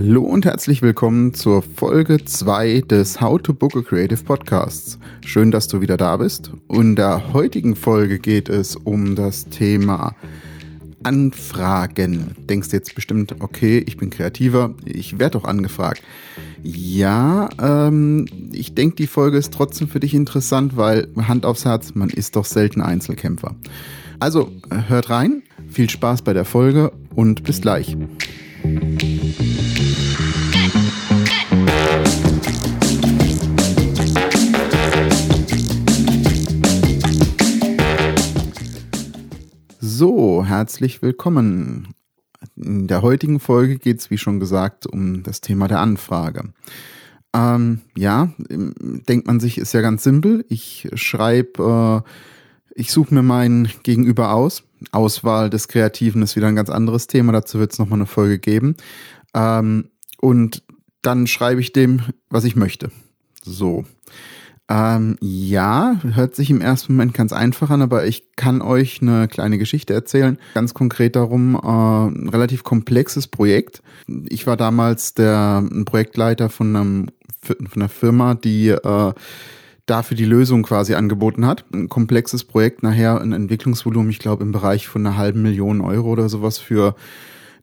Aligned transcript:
Hallo 0.00 0.22
und 0.22 0.46
herzlich 0.46 0.80
willkommen 0.80 1.34
zur 1.34 1.60
Folge 1.60 2.24
2 2.24 2.84
des 2.88 3.20
How 3.20 3.38
to 3.38 3.52
Book 3.52 3.76
a 3.76 3.82
Creative 3.82 4.24
Podcasts. 4.24 4.98
Schön, 5.26 5.50
dass 5.50 5.68
du 5.68 5.82
wieder 5.82 5.98
da 5.98 6.16
bist. 6.16 6.52
In 6.70 6.96
der 6.96 7.34
heutigen 7.34 7.76
Folge 7.76 8.18
geht 8.18 8.48
es 8.48 8.76
um 8.76 9.14
das 9.14 9.50
Thema 9.50 10.16
Anfragen. 11.02 12.34
Denkst 12.48 12.72
jetzt 12.72 12.94
bestimmt, 12.94 13.34
okay, 13.40 13.84
ich 13.86 13.98
bin 13.98 14.08
kreativer, 14.08 14.72
ich 14.86 15.18
werde 15.18 15.32
doch 15.32 15.44
angefragt. 15.44 16.02
Ja, 16.62 17.50
ähm, 17.60 18.24
ich 18.52 18.74
denke, 18.74 18.96
die 18.96 19.06
Folge 19.06 19.36
ist 19.36 19.52
trotzdem 19.52 19.88
für 19.88 20.00
dich 20.00 20.14
interessant, 20.14 20.78
weil 20.78 21.08
Hand 21.28 21.44
aufs 21.44 21.66
Herz, 21.66 21.94
man 21.94 22.08
ist 22.08 22.36
doch 22.36 22.46
selten 22.46 22.80
Einzelkämpfer. 22.80 23.54
Also 24.18 24.50
hört 24.88 25.10
rein, 25.10 25.42
viel 25.68 25.90
Spaß 25.90 26.22
bei 26.22 26.32
der 26.32 26.46
Folge 26.46 26.90
und 27.14 27.44
bis 27.44 27.60
gleich. 27.60 27.98
So, 40.00 40.46
herzlich 40.46 41.02
willkommen. 41.02 41.88
In 42.56 42.86
der 42.86 43.02
heutigen 43.02 43.38
Folge 43.38 43.76
geht 43.76 43.98
es, 43.98 44.10
wie 44.10 44.16
schon 44.16 44.40
gesagt, 44.40 44.86
um 44.86 45.22
das 45.22 45.42
Thema 45.42 45.68
der 45.68 45.80
Anfrage. 45.80 46.54
Ähm, 47.34 47.82
ja, 47.94 48.32
denkt 48.48 49.26
man 49.26 49.40
sich, 49.40 49.58
ist 49.58 49.74
ja 49.74 49.82
ganz 49.82 50.02
simpel. 50.02 50.46
Ich 50.48 50.88
schreibe, 50.94 52.02
äh, 52.06 52.80
ich 52.80 52.92
suche 52.92 53.12
mir 53.12 53.22
mein 53.22 53.68
Gegenüber 53.82 54.32
aus. 54.32 54.62
Auswahl 54.90 55.50
des 55.50 55.68
Kreativen 55.68 56.22
ist 56.22 56.34
wieder 56.34 56.48
ein 56.48 56.56
ganz 56.56 56.70
anderes 56.70 57.06
Thema. 57.06 57.32
Dazu 57.32 57.58
wird 57.58 57.74
es 57.74 57.78
nochmal 57.78 57.98
eine 57.98 58.06
Folge 58.06 58.38
geben. 58.38 58.76
Ähm, 59.34 59.90
und 60.18 60.62
dann 61.02 61.26
schreibe 61.26 61.60
ich 61.60 61.74
dem, 61.74 62.00
was 62.30 62.44
ich 62.44 62.56
möchte. 62.56 62.90
So. 63.42 63.84
Ähm, 64.70 65.16
ja, 65.20 65.96
hört 66.14 66.36
sich 66.36 66.48
im 66.48 66.60
ersten 66.60 66.92
Moment 66.92 67.12
ganz 67.12 67.32
einfach 67.32 67.70
an, 67.70 67.82
aber 67.82 68.06
ich 68.06 68.36
kann 68.36 68.62
euch 68.62 69.02
eine 69.02 69.26
kleine 69.26 69.58
Geschichte 69.58 69.92
erzählen. 69.92 70.38
Ganz 70.54 70.74
konkret 70.74 71.16
darum, 71.16 71.56
äh, 71.56 71.58
ein 71.58 72.28
relativ 72.28 72.62
komplexes 72.62 73.26
Projekt. 73.26 73.82
Ich 74.28 74.46
war 74.46 74.56
damals 74.56 75.14
der 75.14 75.64
Projektleiter 75.86 76.48
von, 76.50 76.76
einem, 76.76 77.06
von 77.42 77.66
einer 77.74 77.88
Firma, 77.88 78.34
die 78.34 78.68
äh, 78.68 79.12
dafür 79.86 80.16
die 80.16 80.24
Lösung 80.24 80.62
quasi 80.62 80.94
angeboten 80.94 81.46
hat. 81.46 81.64
Ein 81.74 81.88
komplexes 81.88 82.44
Projekt, 82.44 82.84
nachher 82.84 83.20
ein 83.20 83.32
Entwicklungsvolumen, 83.32 84.10
ich 84.10 84.20
glaube 84.20 84.44
im 84.44 84.52
Bereich 84.52 84.86
von 84.86 85.04
einer 85.04 85.16
halben 85.16 85.42
Million 85.42 85.80
Euro 85.80 86.10
oder 86.10 86.28
sowas 86.28 86.58
für 86.58 86.94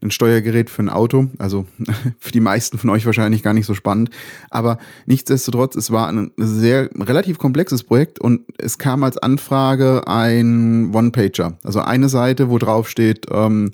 ein 0.02 0.10
Steuergerät 0.10 0.70
für 0.70 0.82
ein 0.82 0.88
Auto. 0.88 1.28
Also 1.38 1.66
für 2.18 2.32
die 2.32 2.40
meisten 2.40 2.78
von 2.78 2.90
euch 2.90 3.06
wahrscheinlich 3.06 3.42
gar 3.42 3.54
nicht 3.54 3.66
so 3.66 3.74
spannend. 3.74 4.10
Aber 4.50 4.78
nichtsdestotrotz, 5.06 5.76
es 5.76 5.90
war 5.90 6.08
ein 6.08 6.32
sehr 6.36 6.90
relativ 6.98 7.38
komplexes 7.38 7.84
Projekt 7.84 8.20
und 8.20 8.42
es 8.58 8.78
kam 8.78 9.02
als 9.02 9.18
Anfrage 9.18 10.06
ein 10.06 10.94
One-Pager. 10.94 11.58
Also 11.64 11.80
eine 11.80 12.08
Seite, 12.08 12.50
wo 12.50 12.58
drauf 12.58 12.88
steht, 12.88 13.26
ähm, 13.30 13.70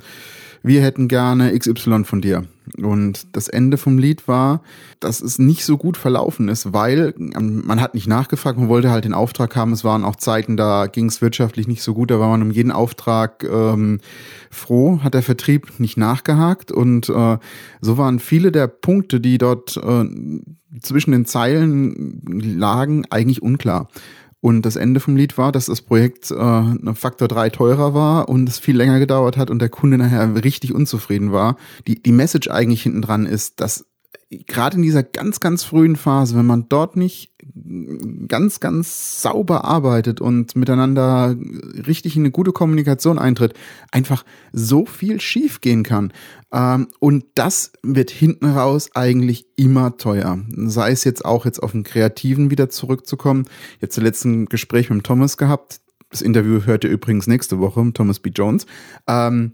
wir 0.64 0.82
hätten 0.82 1.08
gerne 1.08 1.56
XY 1.56 2.04
von 2.04 2.22
dir. 2.22 2.44
Und 2.78 3.36
das 3.36 3.48
Ende 3.48 3.76
vom 3.76 3.98
Lied 3.98 4.26
war, 4.26 4.62
dass 4.98 5.20
es 5.20 5.38
nicht 5.38 5.66
so 5.66 5.76
gut 5.76 5.98
verlaufen 5.98 6.48
ist, 6.48 6.72
weil 6.72 7.12
ähm, 7.18 7.62
man 7.66 7.82
hat 7.82 7.92
nicht 7.92 8.06
nachgefragt, 8.06 8.58
man 8.58 8.70
wollte 8.70 8.90
halt 8.90 9.04
den 9.04 9.12
Auftrag 9.12 9.54
haben. 9.54 9.72
Es 9.72 9.84
waren 9.84 10.04
auch 10.04 10.16
Zeiten, 10.16 10.56
da 10.56 10.86
ging 10.86 11.06
es 11.06 11.20
wirtschaftlich 11.20 11.68
nicht 11.68 11.82
so 11.82 11.92
gut, 11.92 12.10
da 12.10 12.18
war 12.18 12.30
man 12.30 12.40
um 12.40 12.50
jeden 12.50 12.72
Auftrag 12.72 13.44
ähm, 13.44 14.00
froh, 14.50 15.00
hat 15.02 15.12
der 15.12 15.22
Vertrieb 15.22 15.78
nicht 15.78 15.98
nachgehakt. 15.98 16.72
Und 16.72 17.10
äh, 17.10 17.36
so 17.82 17.98
waren 17.98 18.18
viele 18.18 18.50
der 18.50 18.66
Punkte, 18.66 19.20
die 19.20 19.36
dort 19.36 19.76
äh, 19.76 20.04
zwischen 20.80 21.12
den 21.12 21.26
Zeilen 21.26 22.22
lagen, 22.26 23.04
eigentlich 23.10 23.42
unklar. 23.42 23.88
Und 24.44 24.66
das 24.66 24.76
Ende 24.76 25.00
vom 25.00 25.16
Lied 25.16 25.38
war, 25.38 25.52
dass 25.52 25.64
das 25.64 25.80
Projekt 25.80 26.30
äh, 26.30 26.34
eine 26.34 26.94
Faktor 26.94 27.28
3 27.28 27.48
teurer 27.48 27.94
war 27.94 28.28
und 28.28 28.46
es 28.46 28.58
viel 28.58 28.76
länger 28.76 28.98
gedauert 28.98 29.38
hat 29.38 29.48
und 29.48 29.58
der 29.58 29.70
Kunde 29.70 29.96
nachher 29.96 30.44
richtig 30.44 30.74
unzufrieden 30.74 31.32
war. 31.32 31.56
Die, 31.86 32.02
die 32.02 32.12
Message 32.12 32.50
eigentlich 32.50 32.82
hinten 32.82 33.00
dran 33.00 33.24
ist, 33.24 33.62
dass 33.62 33.86
gerade 34.46 34.76
in 34.76 34.82
dieser 34.82 35.02
ganz, 35.02 35.40
ganz 35.40 35.64
frühen 35.64 35.96
Phase, 35.96 36.36
wenn 36.36 36.44
man 36.44 36.68
dort 36.68 36.94
nicht 36.94 37.32
ganz, 38.26 38.58
ganz 38.58 39.22
sauber 39.22 39.64
arbeitet 39.64 40.20
und 40.20 40.56
miteinander 40.56 41.36
richtig 41.86 42.16
in 42.16 42.22
eine 42.22 42.32
gute 42.32 42.52
Kommunikation 42.52 43.18
eintritt, 43.18 43.54
einfach 43.92 44.24
so 44.52 44.86
viel 44.86 45.20
schief 45.20 45.60
gehen 45.60 45.84
kann. 45.84 46.12
Ähm, 46.52 46.88
und 46.98 47.24
das 47.34 47.72
wird 47.82 48.10
hinten 48.10 48.46
raus 48.46 48.90
eigentlich 48.94 49.46
immer 49.56 49.96
teuer. 49.96 50.38
Sei 50.48 50.90
es 50.90 51.04
jetzt 51.04 51.24
auch 51.24 51.44
jetzt 51.44 51.62
auf 51.62 51.72
den 51.72 51.84
Kreativen 51.84 52.50
wieder 52.50 52.70
zurückzukommen. 52.70 53.44
Jetzt 53.80 53.94
zuletzt 53.94 54.24
ein 54.24 54.46
Gespräch 54.46 54.90
mit 54.90 55.04
Thomas 55.04 55.36
gehabt. 55.36 55.80
Das 56.10 56.22
Interview 56.22 56.64
hört 56.64 56.84
ihr 56.84 56.90
übrigens 56.90 57.26
nächste 57.26 57.58
Woche, 57.58 57.90
Thomas 57.92 58.20
B. 58.20 58.30
Jones. 58.30 58.66
Ähm, 59.08 59.52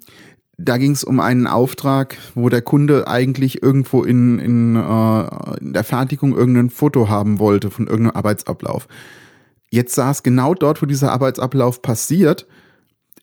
da 0.62 0.76
ging 0.76 0.92
es 0.92 1.04
um 1.04 1.20
einen 1.20 1.46
Auftrag, 1.46 2.16
wo 2.34 2.48
der 2.48 2.62
Kunde 2.62 3.08
eigentlich 3.08 3.62
irgendwo 3.62 4.02
in, 4.02 4.38
in, 4.38 4.76
äh, 4.76 5.58
in 5.60 5.72
der 5.72 5.84
Fertigung 5.84 6.36
irgendein 6.36 6.70
Foto 6.70 7.08
haben 7.08 7.38
wollte 7.38 7.70
von 7.70 7.86
irgendeinem 7.86 8.16
Arbeitsablauf. 8.16 8.86
Jetzt 9.70 9.94
sah 9.94 10.10
es 10.10 10.22
genau 10.22 10.54
dort, 10.54 10.82
wo 10.82 10.86
dieser 10.86 11.12
Arbeitsablauf 11.12 11.80
passiert, 11.80 12.46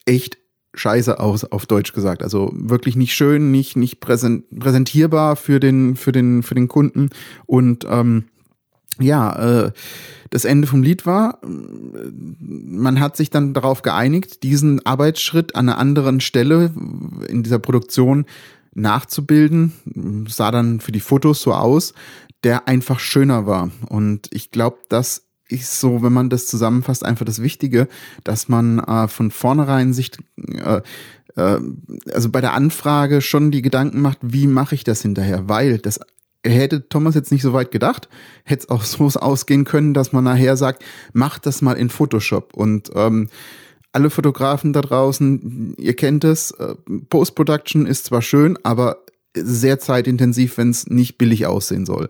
echt 0.04 0.38
scheiße 0.74 1.20
aus, 1.20 1.44
auf 1.44 1.66
Deutsch 1.66 1.92
gesagt. 1.92 2.22
Also 2.22 2.50
wirklich 2.54 2.96
nicht 2.96 3.14
schön, 3.14 3.50
nicht, 3.50 3.76
nicht 3.76 4.00
präsentierbar 4.00 5.36
für 5.36 5.60
den, 5.60 5.96
für 5.96 6.12
den, 6.12 6.42
für 6.42 6.54
den 6.54 6.68
Kunden. 6.68 7.10
Und 7.46 7.86
ähm, 7.88 8.24
ja, 8.98 9.66
äh, 9.66 9.72
das 10.30 10.44
Ende 10.44 10.66
vom 10.66 10.82
Lied 10.82 11.06
war, 11.06 11.38
man 11.42 13.00
hat 13.00 13.16
sich 13.16 13.30
dann 13.30 13.54
darauf 13.54 13.82
geeinigt, 13.82 14.42
diesen 14.42 14.84
Arbeitsschritt 14.84 15.56
an 15.56 15.68
einer 15.68 15.78
anderen 15.78 16.20
Stelle 16.20 16.72
in 17.28 17.42
dieser 17.42 17.58
Produktion 17.58 18.26
nachzubilden. 18.74 19.72
Sah 20.28 20.50
dann 20.50 20.80
für 20.80 20.92
die 20.92 21.00
Fotos 21.00 21.40
so 21.40 21.54
aus, 21.54 21.94
der 22.44 22.68
einfach 22.68 23.00
schöner 23.00 23.46
war. 23.46 23.70
Und 23.88 24.28
ich 24.30 24.50
glaube, 24.50 24.78
das 24.88 25.24
ist 25.48 25.80
so, 25.80 26.02
wenn 26.02 26.12
man 26.12 26.30
das 26.30 26.46
zusammenfasst, 26.46 27.04
einfach 27.04 27.24
das 27.24 27.42
Wichtige, 27.42 27.88
dass 28.22 28.48
man 28.48 28.78
äh, 28.80 29.08
von 29.08 29.30
vornherein 29.30 29.92
sich 29.92 30.12
äh, 30.36 30.82
äh 31.36 31.60
also 32.12 32.28
bei 32.28 32.40
der 32.40 32.52
Anfrage 32.52 33.22
schon 33.22 33.50
die 33.50 33.62
Gedanken 33.62 34.00
macht, 34.00 34.18
wie 34.20 34.46
mache 34.46 34.74
ich 34.74 34.84
das 34.84 35.02
hinterher? 35.02 35.48
Weil 35.48 35.78
das 35.78 36.00
hätte 36.44 36.88
Thomas 36.88 37.14
jetzt 37.14 37.32
nicht 37.32 37.42
so 37.42 37.52
weit 37.52 37.70
gedacht, 37.70 38.08
hätte 38.44 38.64
es 38.64 38.68
auch 38.70 38.84
so 38.84 39.06
ausgehen 39.20 39.64
können, 39.64 39.94
dass 39.94 40.12
man 40.12 40.24
nachher 40.24 40.56
sagt, 40.56 40.84
mach 41.12 41.38
das 41.38 41.62
mal 41.62 41.74
in 41.74 41.90
Photoshop. 41.90 42.54
Und 42.54 42.90
ähm, 42.94 43.28
alle 43.92 44.10
Fotografen 44.10 44.72
da 44.72 44.80
draußen, 44.80 45.74
ihr 45.78 45.96
kennt 45.96 46.24
es, 46.24 46.50
äh, 46.52 46.74
Post-Production 47.08 47.86
ist 47.86 48.06
zwar 48.06 48.22
schön, 48.22 48.58
aber 48.62 48.98
sehr 49.34 49.78
zeitintensiv, 49.78 50.58
wenn 50.58 50.70
es 50.70 50.86
nicht 50.86 51.18
billig 51.18 51.46
aussehen 51.46 51.86
soll. 51.86 52.08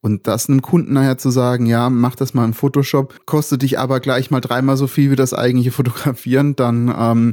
Und 0.00 0.28
das 0.28 0.48
einem 0.48 0.62
Kunden 0.62 0.92
nachher 0.92 1.18
zu 1.18 1.30
sagen, 1.30 1.66
ja, 1.66 1.90
mach 1.90 2.14
das 2.14 2.32
mal 2.32 2.44
in 2.44 2.54
Photoshop, 2.54 3.26
kostet 3.26 3.62
dich 3.62 3.78
aber 3.78 3.98
gleich 3.98 4.30
mal 4.30 4.40
dreimal 4.40 4.76
so 4.76 4.86
viel 4.86 5.10
wie 5.10 5.16
das 5.16 5.34
eigentliche 5.34 5.72
Fotografieren, 5.72 6.54
dann 6.54 6.94
ähm, 6.96 7.32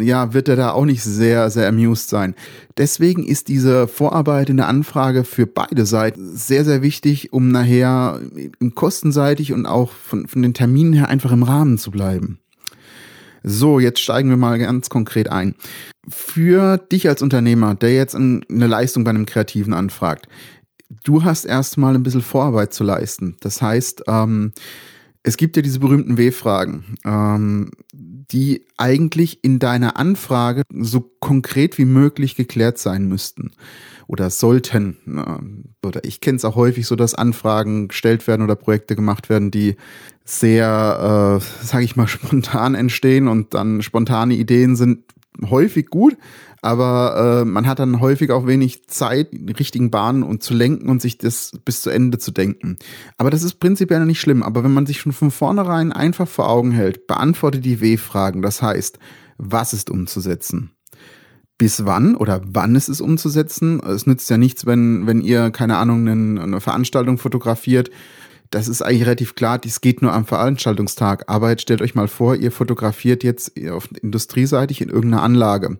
ja, 0.00 0.32
wird 0.32 0.48
er 0.48 0.56
da 0.56 0.72
auch 0.72 0.84
nicht 0.84 1.02
sehr, 1.02 1.50
sehr 1.50 1.68
amused 1.68 2.08
sein. 2.08 2.34
Deswegen 2.76 3.24
ist 3.24 3.48
diese 3.48 3.88
Vorarbeit 3.88 4.50
in 4.50 4.56
der 4.56 4.68
Anfrage 4.68 5.24
für 5.24 5.46
beide 5.46 5.86
Seiten 5.86 6.36
sehr, 6.36 6.64
sehr 6.64 6.82
wichtig, 6.82 7.32
um 7.32 7.48
nachher 7.48 8.20
im 8.58 8.74
kostenseitig 8.74 9.52
und 9.52 9.66
auch 9.66 9.92
von, 9.92 10.26
von 10.26 10.42
den 10.42 10.54
Terminen 10.54 10.92
her 10.92 11.08
einfach 11.08 11.32
im 11.32 11.42
Rahmen 11.42 11.78
zu 11.78 11.90
bleiben. 11.90 12.38
So, 13.42 13.78
jetzt 13.78 14.00
steigen 14.00 14.30
wir 14.30 14.38
mal 14.38 14.58
ganz 14.58 14.88
konkret 14.88 15.30
ein. 15.30 15.54
Für 16.08 16.78
dich 16.78 17.08
als 17.08 17.20
Unternehmer, 17.20 17.74
der 17.74 17.94
jetzt 17.94 18.16
eine 18.16 18.42
Leistung 18.48 19.04
bei 19.04 19.10
einem 19.10 19.26
Kreativen 19.26 19.74
anfragt, 19.74 20.28
du 21.04 21.24
hast 21.24 21.44
erstmal 21.44 21.94
ein 21.94 22.02
bisschen 22.02 22.22
Vorarbeit 22.22 22.72
zu 22.72 22.84
leisten. 22.84 23.36
Das 23.40 23.60
heißt, 23.60 24.04
ähm, 24.08 24.52
es 25.24 25.38
gibt 25.38 25.56
ja 25.56 25.62
diese 25.62 25.80
berühmten 25.80 26.18
W-Fragen, 26.18 26.96
ähm, 27.04 27.70
die 27.92 28.66
eigentlich 28.76 29.42
in 29.42 29.58
deiner 29.58 29.96
Anfrage 29.96 30.62
so 30.70 31.00
konkret 31.18 31.78
wie 31.78 31.86
möglich 31.86 32.36
geklärt 32.36 32.78
sein 32.78 33.08
müssten 33.08 33.52
oder 34.06 34.28
sollten. 34.28 35.64
Oder 35.82 36.04
ich 36.04 36.20
kenne 36.20 36.36
es 36.36 36.44
auch 36.44 36.56
häufig 36.56 36.86
so, 36.86 36.94
dass 36.94 37.14
Anfragen 37.14 37.88
gestellt 37.88 38.26
werden 38.26 38.42
oder 38.42 38.54
Projekte 38.54 38.94
gemacht 38.96 39.30
werden, 39.30 39.50
die 39.50 39.76
sehr, 40.24 41.40
äh, 41.40 41.64
sage 41.64 41.84
ich 41.84 41.96
mal, 41.96 42.06
spontan 42.08 42.74
entstehen 42.74 43.26
und 43.26 43.54
dann 43.54 43.80
spontane 43.80 44.34
Ideen 44.34 44.76
sind 44.76 45.04
häufig 45.42 45.86
gut, 45.86 46.16
aber 46.62 47.42
äh, 47.42 47.44
man 47.44 47.66
hat 47.66 47.78
dann 47.78 48.00
häufig 48.00 48.30
auch 48.30 48.46
wenig 48.46 48.88
Zeit, 48.88 49.28
die 49.32 49.52
richtigen 49.52 49.90
Bahnen 49.90 50.22
und 50.22 50.42
zu 50.42 50.54
lenken 50.54 50.88
und 50.88 51.02
sich 51.02 51.18
das 51.18 51.52
bis 51.64 51.82
zu 51.82 51.90
Ende 51.90 52.18
zu 52.18 52.30
denken. 52.30 52.78
Aber 53.18 53.30
das 53.30 53.42
ist 53.42 53.60
prinzipiell 53.60 54.04
nicht 54.06 54.20
schlimm. 54.20 54.42
Aber 54.42 54.64
wenn 54.64 54.72
man 54.72 54.86
sich 54.86 55.00
schon 55.00 55.12
von 55.12 55.30
vornherein 55.30 55.92
einfach 55.92 56.28
vor 56.28 56.48
Augen 56.48 56.70
hält, 56.70 57.06
beantworte 57.06 57.60
die 57.60 57.80
W-Fragen. 57.80 58.40
Das 58.40 58.62
heißt, 58.62 58.98
was 59.36 59.72
ist 59.74 59.90
umzusetzen? 59.90 60.70
bis 61.58 61.84
wann 61.84 62.16
oder 62.16 62.40
wann 62.44 62.74
ist 62.74 62.88
es 62.88 63.00
umzusetzen. 63.00 63.80
Es 63.80 64.06
nützt 64.06 64.28
ja 64.28 64.36
nichts, 64.36 64.66
wenn, 64.66 65.06
wenn 65.06 65.20
ihr, 65.20 65.50
keine 65.50 65.76
Ahnung, 65.76 66.08
eine, 66.08 66.42
eine 66.42 66.60
Veranstaltung 66.60 67.18
fotografiert. 67.18 67.90
Das 68.50 68.68
ist 68.68 68.82
eigentlich 68.82 69.02
relativ 69.02 69.34
klar, 69.34 69.58
dies 69.58 69.80
geht 69.80 70.02
nur 70.02 70.12
am 70.12 70.26
Veranstaltungstag. 70.26 71.24
Aber 71.28 71.50
jetzt 71.50 71.62
stellt 71.62 71.82
euch 71.82 71.94
mal 71.94 72.08
vor, 72.08 72.36
ihr 72.36 72.52
fotografiert 72.52 73.24
jetzt 73.24 73.52
auf 73.70 73.88
industrieseitig 74.02 74.80
in 74.80 74.90
irgendeiner 74.90 75.22
Anlage. 75.22 75.78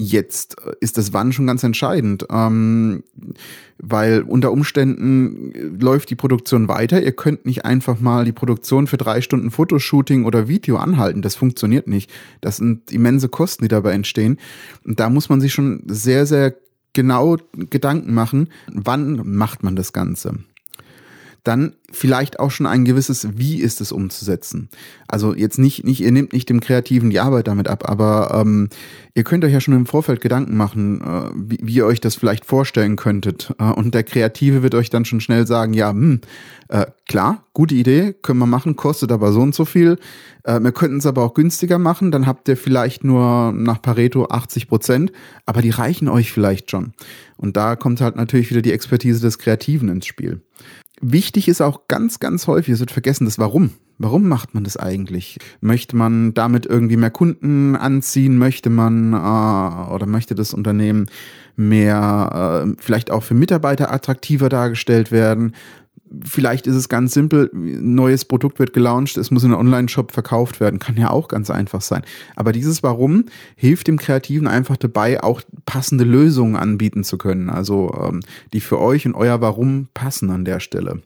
Jetzt 0.00 0.56
ist 0.80 0.98
das 0.98 1.12
Wann 1.12 1.32
schon 1.32 1.46
ganz 1.46 1.64
entscheidend, 1.64 2.26
ähm, 2.30 3.02
weil 3.78 4.22
unter 4.22 4.52
Umständen 4.52 5.52
läuft 5.80 6.10
die 6.10 6.14
Produktion 6.14 6.68
weiter. 6.68 7.02
Ihr 7.02 7.12
könnt 7.12 7.46
nicht 7.46 7.64
einfach 7.64 7.98
mal 7.98 8.24
die 8.24 8.32
Produktion 8.32 8.86
für 8.86 8.98
drei 8.98 9.22
Stunden 9.22 9.50
Fotoshooting 9.50 10.24
oder 10.24 10.46
Video 10.46 10.76
anhalten. 10.76 11.22
Das 11.22 11.36
funktioniert 11.36 11.88
nicht. 11.88 12.10
Das 12.40 12.58
sind 12.58 12.92
immense 12.92 13.28
Kosten, 13.28 13.64
die 13.64 13.68
dabei 13.68 13.92
entstehen. 13.92 14.38
Und 14.84 15.00
da 15.00 15.08
muss 15.10 15.30
man 15.30 15.40
sich 15.40 15.52
schon 15.52 15.82
sehr, 15.88 16.26
sehr 16.26 16.54
genau 16.92 17.36
Gedanken 17.52 18.14
machen, 18.14 18.50
wann 18.72 19.22
macht 19.24 19.62
man 19.62 19.74
das 19.74 19.92
Ganze 19.92 20.34
dann 21.48 21.74
vielleicht 21.90 22.38
auch 22.38 22.50
schon 22.50 22.66
ein 22.66 22.84
gewisses 22.84 23.26
Wie 23.38 23.60
ist 23.60 23.80
es 23.80 23.90
umzusetzen. 23.90 24.68
Also 25.08 25.34
jetzt 25.34 25.58
nicht, 25.58 25.84
nicht 25.84 26.02
ihr 26.02 26.12
nehmt 26.12 26.34
nicht 26.34 26.50
dem 26.50 26.60
Kreativen 26.60 27.08
die 27.08 27.20
Arbeit 27.20 27.48
damit 27.48 27.68
ab, 27.68 27.88
aber 27.88 28.38
ähm, 28.38 28.68
ihr 29.14 29.24
könnt 29.24 29.42
euch 29.44 29.54
ja 29.54 29.60
schon 29.60 29.72
im 29.72 29.86
Vorfeld 29.86 30.20
Gedanken 30.20 30.58
machen, 30.58 31.00
äh, 31.00 31.30
wie, 31.34 31.58
wie 31.62 31.74
ihr 31.76 31.86
euch 31.86 32.00
das 32.00 32.14
vielleicht 32.14 32.44
vorstellen 32.44 32.96
könntet. 32.96 33.54
Äh, 33.58 33.72
und 33.72 33.94
der 33.94 34.04
Kreative 34.04 34.62
wird 34.62 34.74
euch 34.74 34.90
dann 34.90 35.06
schon 35.06 35.22
schnell 35.22 35.46
sagen, 35.46 35.72
ja, 35.72 35.88
hm, 35.88 36.20
äh, 36.68 36.84
klar, 37.08 37.46
gute 37.54 37.74
Idee, 37.74 38.14
können 38.20 38.38
wir 38.38 38.46
machen, 38.46 38.76
kostet 38.76 39.10
aber 39.10 39.32
so 39.32 39.40
und 39.40 39.54
so 39.54 39.64
viel. 39.64 39.98
Äh, 40.44 40.60
wir 40.60 40.72
könnten 40.72 40.98
es 40.98 41.06
aber 41.06 41.24
auch 41.24 41.32
günstiger 41.32 41.78
machen, 41.78 42.10
dann 42.10 42.26
habt 42.26 42.48
ihr 42.48 42.58
vielleicht 42.58 43.02
nur 43.02 43.52
nach 43.52 43.80
Pareto 43.80 44.26
80 44.26 44.68
Prozent, 44.68 45.12
aber 45.46 45.62
die 45.62 45.70
reichen 45.70 46.08
euch 46.08 46.30
vielleicht 46.32 46.70
schon. 46.70 46.92
Und 47.38 47.56
da 47.56 47.76
kommt 47.76 48.02
halt 48.02 48.16
natürlich 48.16 48.50
wieder 48.50 48.60
die 48.60 48.72
Expertise 48.72 49.22
des 49.22 49.38
Kreativen 49.38 49.88
ins 49.88 50.04
Spiel. 50.04 50.42
Wichtig 51.00 51.48
ist 51.48 51.60
auch 51.60 51.88
ganz, 51.88 52.18
ganz 52.18 52.46
häufig, 52.46 52.74
es 52.74 52.80
wird 52.80 52.90
vergessen, 52.90 53.24
das 53.24 53.38
Warum. 53.38 53.70
Warum 53.98 54.28
macht 54.28 54.54
man 54.54 54.62
das 54.62 54.76
eigentlich? 54.76 55.38
Möchte 55.60 55.96
man 55.96 56.32
damit 56.32 56.66
irgendwie 56.66 56.96
mehr 56.96 57.10
Kunden 57.10 57.74
anziehen? 57.74 58.38
Möchte 58.38 58.70
man 58.70 59.12
äh, 59.12 59.92
oder 59.92 60.06
möchte 60.06 60.36
das 60.36 60.54
Unternehmen 60.54 61.06
mehr, 61.56 62.66
äh, 62.68 62.74
vielleicht 62.78 63.10
auch 63.10 63.24
für 63.24 63.34
Mitarbeiter 63.34 63.92
attraktiver 63.92 64.48
dargestellt 64.48 65.10
werden? 65.10 65.54
Vielleicht 66.24 66.66
ist 66.66 66.74
es 66.74 66.88
ganz 66.88 67.12
simpel, 67.12 67.50
ein 67.52 67.94
neues 67.94 68.24
Produkt 68.24 68.58
wird 68.58 68.72
gelauncht, 68.72 69.16
es 69.16 69.30
muss 69.30 69.44
in 69.44 69.52
einem 69.52 69.60
Online-Shop 69.60 70.12
verkauft 70.12 70.60
werden, 70.60 70.78
kann 70.78 70.96
ja 70.96 71.10
auch 71.10 71.28
ganz 71.28 71.50
einfach 71.50 71.80
sein. 71.80 72.02
Aber 72.36 72.52
dieses 72.52 72.82
Warum 72.82 73.26
hilft 73.56 73.88
dem 73.88 73.98
Kreativen 73.98 74.48
einfach 74.48 74.76
dabei, 74.76 75.22
auch 75.22 75.42
passende 75.66 76.04
Lösungen 76.04 76.56
anbieten 76.56 77.04
zu 77.04 77.18
können, 77.18 77.50
also 77.50 77.94
ähm, 78.02 78.20
die 78.52 78.60
für 78.60 78.78
euch 78.78 79.06
und 79.06 79.14
euer 79.14 79.40
Warum 79.40 79.88
passen 79.94 80.30
an 80.30 80.44
der 80.44 80.60
Stelle 80.60 81.02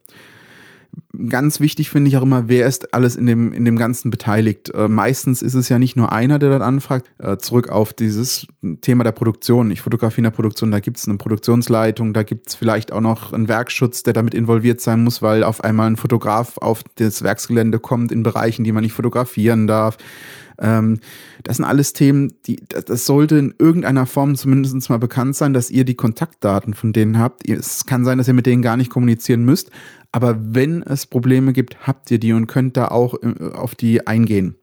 ganz 1.29 1.61
wichtig 1.61 1.91
finde 1.91 2.09
ich 2.09 2.17
auch 2.17 2.23
immer, 2.23 2.49
wer 2.49 2.67
ist 2.67 2.95
alles 2.95 3.17
in 3.17 3.27
dem, 3.27 3.53
in 3.53 3.65
dem 3.65 3.77
Ganzen 3.77 4.11
beteiligt. 4.11 4.71
Äh, 4.75 4.89
meistens 4.89 5.43
ist 5.43 5.55
es 5.55 5.69
ja 5.69 5.79
nicht 5.79 5.97
nur 5.97 6.13
einer, 6.13 6.39
der 6.39 6.51
dort 6.51 6.63
anfragt. 6.63 7.11
Äh, 7.19 7.37
zurück 7.37 7.69
auf 7.69 7.93
dieses 7.93 8.47
Thema 8.81 9.05
der 9.05 9.13
Produktion. 9.13 9.71
Ich 9.71 9.83
fotografiere 9.83 10.21
in 10.21 10.25
der 10.25 10.31
Produktion, 10.31 10.71
da 10.71 10.81
gibt 10.81 10.99
es 10.99 11.07
eine 11.07 11.19
Produktionsleitung, 11.19 12.13
da 12.13 12.23
gibt 12.23 12.49
es 12.49 12.55
vielleicht 12.55 12.93
auch 12.93 13.01
noch 13.01 13.33
einen 13.33 13.49
Werkschutz, 13.49 14.03
der 14.03 14.13
damit 14.13 14.35
involviert 14.35 14.81
sein 14.81 15.05
muss, 15.05 15.23
weil 15.23 15.45
auf 15.45 15.63
einmal 15.63 15.89
ein 15.89 15.97
Fotograf 15.97 16.59
auf 16.59 16.83
das 16.97 17.23
Werksgelände 17.23 17.79
kommt 17.79 18.11
in 18.13 18.23
Bereichen, 18.23 18.65
die 18.65 18.73
man 18.73 18.83
nicht 18.83 18.95
fotografieren 18.95 19.67
darf. 19.67 19.99
Ähm, 20.59 21.01
das 21.43 21.57
sind 21.57 21.65
alles 21.67 21.93
Themen, 21.93 22.35
die, 22.47 22.63
das 22.69 23.05
sollte 23.05 23.37
in 23.37 23.55
irgendeiner 23.59 24.07
Form 24.07 24.37
zumindest 24.37 24.89
mal 24.91 24.99
bekannt 24.99 25.35
sein, 25.35 25.53
dass 25.53 25.71
ihr 25.71 25.85
die 25.85 25.95
Kontaktdaten 25.95 26.75
von 26.75 26.93
denen 26.93 27.19
habt. 27.19 27.49
Es 27.49 27.85
kann 27.87 28.05
sein, 28.05 28.19
dass 28.19 28.29
ihr 28.29 28.35
mit 28.35 28.47
denen 28.47 28.63
gar 28.63 28.77
nicht 28.77 28.91
kommunizieren 28.91 29.45
müsst, 29.45 29.71
aber 30.13 30.37
wenn 30.39 30.83
es 30.83 31.07
Probleme 31.07 31.53
gibt, 31.53 31.87
habt 31.87 32.11
ihr 32.11 32.19
die 32.19 32.35
und 32.35 32.47
könnt 32.47 32.77
da 32.77 32.89
auch 32.89 33.15
äh, 33.23 33.51
auf 33.53 33.75
die 33.75 34.07
eingehen. 34.07 34.57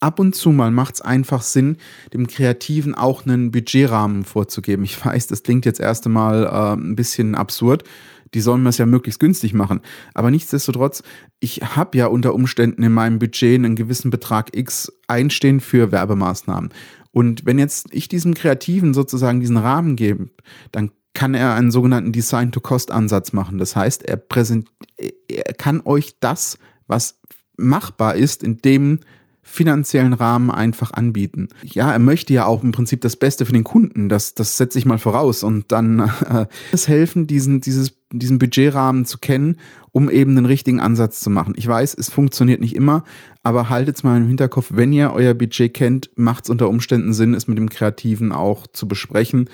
Ab 0.00 0.20
und 0.20 0.34
zu 0.34 0.50
mal 0.50 0.70
macht 0.70 0.96
es 0.96 1.00
einfach 1.00 1.42
Sinn, 1.42 1.76
dem 2.12 2.26
Kreativen 2.28 2.94
auch 2.94 3.24
einen 3.24 3.50
Budgetrahmen 3.50 4.24
vorzugeben. 4.24 4.84
Ich 4.84 5.04
weiß, 5.04 5.26
das 5.28 5.42
klingt 5.42 5.66
jetzt 5.66 5.80
erst 5.80 6.06
einmal 6.06 6.44
äh, 6.44 6.80
ein 6.80 6.94
bisschen 6.94 7.34
absurd. 7.34 7.84
Die 8.34 8.40
sollen 8.40 8.66
es 8.66 8.78
ja 8.78 8.86
möglichst 8.86 9.20
günstig 9.20 9.54
machen. 9.54 9.80
Aber 10.14 10.30
nichtsdestotrotz, 10.30 11.02
ich 11.40 11.62
habe 11.62 11.96
ja 11.96 12.06
unter 12.06 12.34
Umständen 12.34 12.82
in 12.82 12.92
meinem 12.92 13.18
Budget 13.18 13.54
einen 13.54 13.74
gewissen 13.74 14.10
Betrag 14.10 14.54
X 14.54 14.92
einstehen 15.06 15.60
für 15.60 15.90
Werbemaßnahmen. 15.90 16.70
Und 17.10 17.46
wenn 17.46 17.58
jetzt 17.58 17.88
ich 17.90 18.06
diesem 18.08 18.34
Kreativen 18.34 18.92
sozusagen 18.92 19.40
diesen 19.40 19.56
Rahmen 19.56 19.96
gebe, 19.96 20.26
dann 20.72 20.90
kann 21.18 21.34
er 21.34 21.54
einen 21.54 21.72
sogenannten 21.72 22.12
Design-to-Cost-Ansatz 22.12 23.32
machen. 23.32 23.58
Das 23.58 23.74
heißt, 23.74 24.04
er, 24.04 24.18
präsent, 24.18 24.68
er 25.26 25.52
kann 25.54 25.82
euch 25.84 26.14
das, 26.20 26.58
was 26.86 27.18
machbar 27.56 28.14
ist, 28.14 28.44
in 28.44 28.58
dem 28.58 29.00
finanziellen 29.42 30.12
Rahmen 30.12 30.52
einfach 30.52 30.92
anbieten. 30.92 31.48
Ja, 31.64 31.90
er 31.90 31.98
möchte 31.98 32.32
ja 32.32 32.46
auch 32.46 32.62
im 32.62 32.70
Prinzip 32.70 33.00
das 33.00 33.16
Beste 33.16 33.46
für 33.46 33.52
den 33.52 33.64
Kunden. 33.64 34.08
Das, 34.08 34.34
das 34.34 34.58
setze 34.58 34.78
ich 34.78 34.86
mal 34.86 34.98
voraus. 34.98 35.42
Und 35.42 35.72
dann 35.72 36.08
äh, 36.30 36.46
es 36.70 36.86
helfen, 36.86 37.26
diesen, 37.26 37.60
dieses, 37.60 37.94
diesen 38.12 38.38
Budgetrahmen 38.38 39.04
zu 39.04 39.18
kennen, 39.18 39.56
um 39.90 40.08
eben 40.10 40.36
den 40.36 40.46
richtigen 40.46 40.78
Ansatz 40.78 41.18
zu 41.18 41.30
machen. 41.30 41.54
Ich 41.56 41.66
weiß, 41.66 41.96
es 41.98 42.10
funktioniert 42.10 42.60
nicht 42.60 42.76
immer, 42.76 43.02
aber 43.42 43.68
haltet 43.68 43.96
es 43.96 44.04
mal 44.04 44.18
im 44.18 44.28
Hinterkopf, 44.28 44.68
wenn 44.72 44.92
ihr 44.92 45.12
euer 45.12 45.34
Budget 45.34 45.74
kennt, 45.74 46.10
macht 46.14 46.44
es 46.44 46.50
unter 46.50 46.68
Umständen 46.68 47.12
Sinn, 47.12 47.34
es 47.34 47.48
mit 47.48 47.58
dem 47.58 47.70
Kreativen 47.70 48.30
auch 48.30 48.68
zu 48.68 48.86
besprechen 48.86 49.48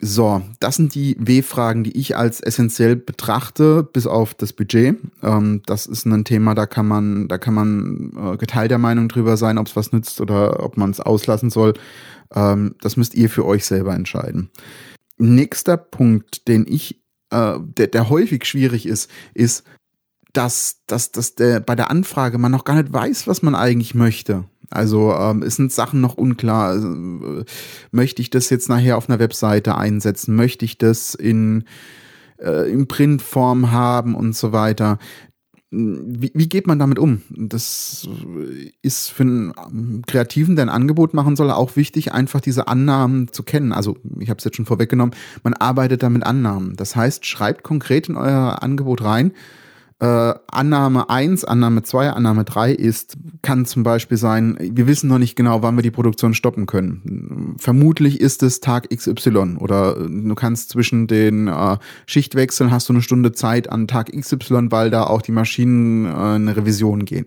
so, 0.00 0.42
das 0.60 0.76
sind 0.76 0.94
die 0.94 1.16
W-Fragen, 1.18 1.82
die 1.82 1.96
ich 1.96 2.16
als 2.16 2.40
essentiell 2.40 2.94
betrachte, 2.94 3.82
bis 3.82 4.06
auf 4.06 4.32
das 4.32 4.52
Budget. 4.52 4.96
Ähm, 5.24 5.62
das 5.66 5.86
ist 5.86 6.06
ein 6.06 6.24
Thema, 6.24 6.54
da 6.54 6.66
kann 6.66 6.86
man, 6.86 7.26
da 7.26 7.36
kann 7.36 7.54
man 7.54 8.12
äh, 8.16 8.36
geteilter 8.36 8.78
Meinung 8.78 9.08
drüber 9.08 9.36
sein, 9.36 9.58
ob 9.58 9.66
es 9.66 9.74
was 9.74 9.90
nützt 9.92 10.20
oder 10.20 10.62
ob 10.62 10.76
man 10.76 10.90
es 10.90 11.00
auslassen 11.00 11.50
soll. 11.50 11.74
Ähm, 12.32 12.76
das 12.80 12.96
müsst 12.96 13.14
ihr 13.14 13.28
für 13.28 13.44
euch 13.44 13.64
selber 13.64 13.94
entscheiden. 13.94 14.50
Nächster 15.16 15.76
Punkt, 15.76 16.46
den 16.46 16.64
ich, 16.68 17.02
äh, 17.30 17.58
der, 17.58 17.88
der 17.88 18.08
häufig 18.08 18.44
schwierig 18.44 18.86
ist, 18.86 19.10
ist, 19.34 19.64
dass, 20.32 20.82
dass, 20.86 21.10
dass 21.10 21.34
der, 21.34 21.58
bei 21.58 21.74
der 21.74 21.90
Anfrage 21.90 22.38
man 22.38 22.52
noch 22.52 22.64
gar 22.64 22.80
nicht 22.80 22.92
weiß, 22.92 23.26
was 23.26 23.42
man 23.42 23.56
eigentlich 23.56 23.96
möchte. 23.96 24.44
Also 24.70 25.12
ähm, 25.14 25.42
es 25.42 25.56
sind 25.56 25.72
Sachen 25.72 26.00
noch 26.00 26.14
unklar. 26.16 26.68
Also, 26.68 26.88
äh, 26.88 27.44
möchte 27.90 28.22
ich 28.22 28.30
das 28.30 28.50
jetzt 28.50 28.68
nachher 28.68 28.96
auf 28.96 29.08
einer 29.08 29.18
Webseite 29.18 29.76
einsetzen? 29.76 30.36
Möchte 30.36 30.64
ich 30.64 30.78
das 30.78 31.14
in, 31.14 31.64
äh, 32.38 32.70
in 32.70 32.88
Printform 32.88 33.70
haben 33.70 34.14
und 34.14 34.36
so 34.36 34.52
weiter? 34.52 34.98
Wie, 35.70 36.32
wie 36.34 36.48
geht 36.48 36.66
man 36.66 36.78
damit 36.78 36.98
um? 36.98 37.20
Das 37.30 38.08
ist 38.80 39.10
für 39.10 39.22
einen 39.22 40.02
Kreativen, 40.06 40.56
der 40.56 40.64
ein 40.64 40.70
Angebot 40.70 41.12
machen 41.12 41.36
soll, 41.36 41.50
auch 41.50 41.76
wichtig, 41.76 42.12
einfach 42.12 42.40
diese 42.40 42.68
Annahmen 42.68 43.32
zu 43.32 43.42
kennen. 43.42 43.72
Also 43.72 43.98
ich 44.18 44.30
habe 44.30 44.38
es 44.38 44.44
jetzt 44.44 44.56
schon 44.56 44.64
vorweggenommen, 44.64 45.14
man 45.42 45.52
arbeitet 45.52 46.02
da 46.02 46.08
mit 46.08 46.24
Annahmen. 46.24 46.74
Das 46.76 46.96
heißt, 46.96 47.26
schreibt 47.26 47.64
konkret 47.64 48.08
in 48.08 48.16
euer 48.16 48.62
Angebot 48.62 49.04
rein, 49.04 49.32
äh, 50.00 50.34
Annahme 50.46 51.10
1, 51.10 51.44
Annahme 51.44 51.82
2, 51.82 52.10
Annahme 52.10 52.44
3 52.44 52.72
ist, 52.72 53.16
kann 53.42 53.66
zum 53.66 53.82
Beispiel 53.82 54.16
sein, 54.16 54.56
wir 54.60 54.86
wissen 54.86 55.08
noch 55.08 55.18
nicht 55.18 55.34
genau, 55.34 55.62
wann 55.62 55.76
wir 55.76 55.82
die 55.82 55.90
Produktion 55.90 56.34
stoppen 56.34 56.66
können. 56.66 57.56
Vermutlich 57.58 58.20
ist 58.20 58.44
es 58.44 58.60
Tag 58.60 58.88
XY 58.94 59.56
oder 59.58 59.96
du 59.96 60.34
kannst 60.36 60.70
zwischen 60.70 61.08
den 61.08 61.48
äh, 61.48 61.78
Schichtwechseln 62.06 62.70
hast 62.70 62.88
du 62.88 62.92
eine 62.92 63.02
Stunde 63.02 63.32
Zeit 63.32 63.70
an 63.70 63.88
Tag 63.88 64.12
XY, 64.12 64.70
weil 64.70 64.90
da 64.90 65.04
auch 65.04 65.22
die 65.22 65.32
Maschinen 65.32 66.06
äh, 66.06 66.10
eine 66.10 66.56
Revision 66.56 67.04
gehen. 67.04 67.26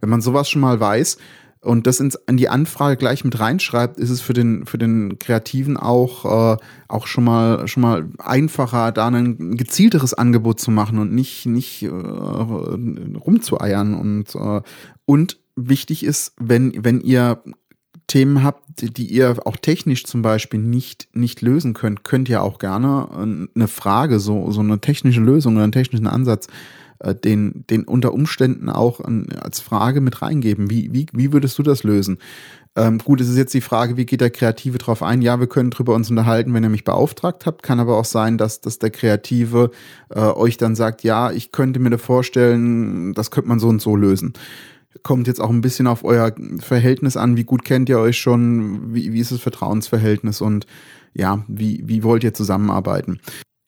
Wenn 0.00 0.10
man 0.10 0.20
sowas 0.20 0.48
schon 0.48 0.62
mal 0.62 0.78
weiß, 0.78 1.18
und 1.66 1.86
das 1.86 2.00
ins, 2.00 2.16
in 2.26 2.36
die 2.36 2.48
Anfrage 2.48 2.96
gleich 2.96 3.24
mit 3.24 3.38
reinschreibt, 3.38 3.98
ist 3.98 4.10
es 4.10 4.20
für 4.20 4.32
den, 4.32 4.66
für 4.66 4.78
den 4.78 5.18
Kreativen 5.18 5.76
auch, 5.76 6.54
äh, 6.54 6.56
auch 6.88 7.06
schon 7.06 7.24
mal, 7.24 7.66
schon 7.66 7.82
mal 7.82 8.08
einfacher, 8.18 8.92
da 8.92 9.08
ein 9.08 9.56
gezielteres 9.56 10.14
Angebot 10.14 10.60
zu 10.60 10.70
machen 10.70 10.98
und 10.98 11.12
nicht, 11.12 11.46
nicht 11.46 11.82
äh, 11.82 11.88
rumzueiern. 11.88 13.94
Und, 13.94 14.34
äh, 14.36 14.62
und 15.04 15.38
wichtig 15.56 16.04
ist, 16.04 16.34
wenn, 16.38 16.84
wenn 16.84 17.00
ihr 17.00 17.42
Themen 18.06 18.44
habt, 18.44 18.96
die 18.96 19.06
ihr 19.06 19.36
auch 19.44 19.56
technisch 19.56 20.04
zum 20.04 20.22
Beispiel 20.22 20.60
nicht, 20.60 21.08
nicht 21.12 21.42
lösen 21.42 21.74
könnt, 21.74 22.04
könnt 22.04 22.28
ihr 22.28 22.42
auch 22.42 22.60
gerne 22.60 23.48
eine 23.54 23.68
Frage, 23.68 24.20
so, 24.20 24.52
so 24.52 24.60
eine 24.60 24.80
technische 24.80 25.20
Lösung 25.20 25.54
oder 25.54 25.64
einen 25.64 25.72
technischen 25.72 26.06
Ansatz 26.06 26.46
äh, 26.98 27.14
den, 27.14 27.64
den 27.68 27.84
unter 27.84 28.12
Umständen 28.12 28.68
auch 28.68 29.00
als 29.40 29.60
Frage 29.60 30.00
mit 30.00 30.22
reingeben. 30.22 30.70
Wie, 30.70 30.92
wie, 30.92 31.06
wie 31.12 31.32
würdest 31.32 31.58
du 31.58 31.62
das 31.62 31.82
lösen? 31.82 32.18
Ähm, 32.76 32.98
gut, 32.98 33.22
es 33.22 33.28
ist 33.30 33.38
jetzt 33.38 33.54
die 33.54 33.62
Frage, 33.62 33.96
wie 33.96 34.04
geht 34.04 34.20
der 34.20 34.30
Kreative 34.30 34.76
drauf 34.76 35.02
ein? 35.02 35.22
Ja, 35.22 35.40
wir 35.40 35.46
können 35.46 35.70
drüber 35.70 35.94
uns 35.94 36.10
unterhalten, 36.10 36.52
wenn 36.52 36.62
ihr 36.62 36.68
mich 36.68 36.84
beauftragt 36.84 37.46
habt. 37.46 37.62
Kann 37.62 37.80
aber 37.80 37.96
auch 37.96 38.04
sein, 38.04 38.36
dass, 38.36 38.60
dass 38.60 38.78
der 38.78 38.90
Kreative 38.90 39.70
äh, 40.10 40.20
euch 40.20 40.58
dann 40.58 40.76
sagt, 40.76 41.02
ja, 41.02 41.32
ich 41.32 41.52
könnte 41.52 41.80
mir 41.80 41.88
da 41.88 41.98
vorstellen, 41.98 43.14
das 43.14 43.30
könnte 43.30 43.48
man 43.48 43.58
so 43.58 43.68
und 43.68 43.80
so 43.80 43.96
lösen. 43.96 44.34
kommt 45.02 45.26
jetzt 45.26 45.40
auch 45.40 45.48
ein 45.48 45.62
bisschen 45.62 45.86
auf 45.86 46.04
euer 46.04 46.34
Verhältnis 46.58 47.16
an. 47.16 47.38
Wie 47.38 47.44
gut 47.44 47.64
kennt 47.64 47.88
ihr 47.88 47.98
euch 47.98 48.18
schon? 48.18 48.94
Wie, 48.94 49.10
wie 49.12 49.20
ist 49.20 49.32
das 49.32 49.40
Vertrauensverhältnis? 49.40 50.42
Und 50.42 50.66
ja, 51.14 51.44
wie, 51.48 51.82
wie 51.86 52.02
wollt 52.02 52.24
ihr 52.24 52.34
zusammenarbeiten? 52.34 53.20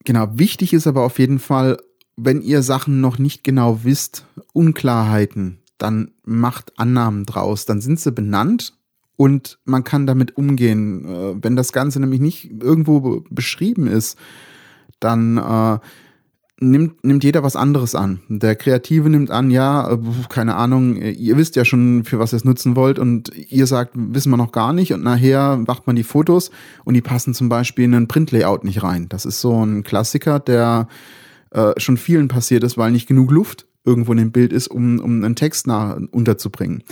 Genau, 0.05 0.29
wichtig 0.35 0.75
ist 0.75 0.87
aber 0.87 1.03
auf 1.03 1.19
jeden 1.19 1.39
Fall, 1.39 1.79
wenn 2.19 2.43
ihr 2.43 2.63
Sachen 2.63 3.01
noch 3.01 3.19
nicht 3.19 3.45
genau 3.45 3.85
wisst, 3.85 4.27
Unklarheiten, 4.53 5.59
dann 5.79 6.11
macht 6.25 6.79
Annahmen 6.79 7.25
draus. 7.25 7.65
Dann 7.65 7.81
sind 7.81 8.01
sie 8.01 8.13
benannt 8.13 8.75
und 9.17 9.59
man 9.65 9.85
kann 9.85 10.07
damit 10.07 10.37
umgehen. 10.37 11.05
Äh, 11.05 11.35
wenn 11.43 11.57
das 11.57 11.73
Ganze 11.73 12.01
nämlich 12.01 12.21
nicht 12.21 12.51
irgendwo 12.61 13.25
beschrieben 13.31 13.87
ist, 13.87 14.19
dann 14.99 15.37
äh, 15.39 15.79
nimmt, 16.61 17.05
nimmt 17.05 17.23
jeder 17.23 17.45
was 17.45 17.55
anderes 17.55 17.95
an. 17.95 18.21
Der 18.29 18.57
Kreative 18.57 19.09
nimmt 19.09 19.31
an, 19.31 19.53
ja, 19.53 19.93
äh, 19.93 19.99
keine 20.29 20.57
Ahnung, 20.57 20.97
ihr 20.97 21.37
wisst 21.37 21.55
ja 21.55 21.65
schon, 21.65 22.05
für 22.05 22.19
was 22.19 22.33
ihr 22.33 22.39
es 22.39 22.45
nutzen 22.45 22.75
wollt 22.75 22.99
und 22.99 23.31
ihr 23.49 23.69
sagt, 23.69 23.93
wissen 23.95 24.31
wir 24.31 24.37
noch 24.37 24.51
gar 24.51 24.73
nicht 24.73 24.93
und 24.93 25.05
nachher 25.05 25.57
macht 25.57 25.87
man 25.87 25.95
die 25.95 26.03
Fotos 26.03 26.51
und 26.85 26.95
die 26.95 27.01
passen 27.01 27.33
zum 27.33 27.49
Beispiel 27.49 27.85
in 27.85 27.95
ein 27.95 28.09
Printlayout 28.09 28.65
nicht 28.65 28.83
rein. 28.83 29.09
Das 29.09 29.25
ist 29.25 29.41
so 29.41 29.65
ein 29.65 29.85
Klassiker, 29.85 30.41
der 30.41 30.89
äh, 31.51 31.73
schon 31.79 31.97
vielen 31.97 32.29
passiert 32.29 32.65
ist, 32.65 32.79
weil 32.79 32.93
nicht 32.93 33.09
genug 33.09 33.31
Luft 33.31 33.67
irgendwo 33.85 34.13
in 34.13 34.19
dem 34.19 34.33
Bild 34.33 34.53
ist, 34.53 34.69
um, 34.69 34.99
um 35.01 35.25
einen 35.25 35.37
Text 35.37 35.67
nach, 35.67 35.99
unterzubringen. 36.11 36.83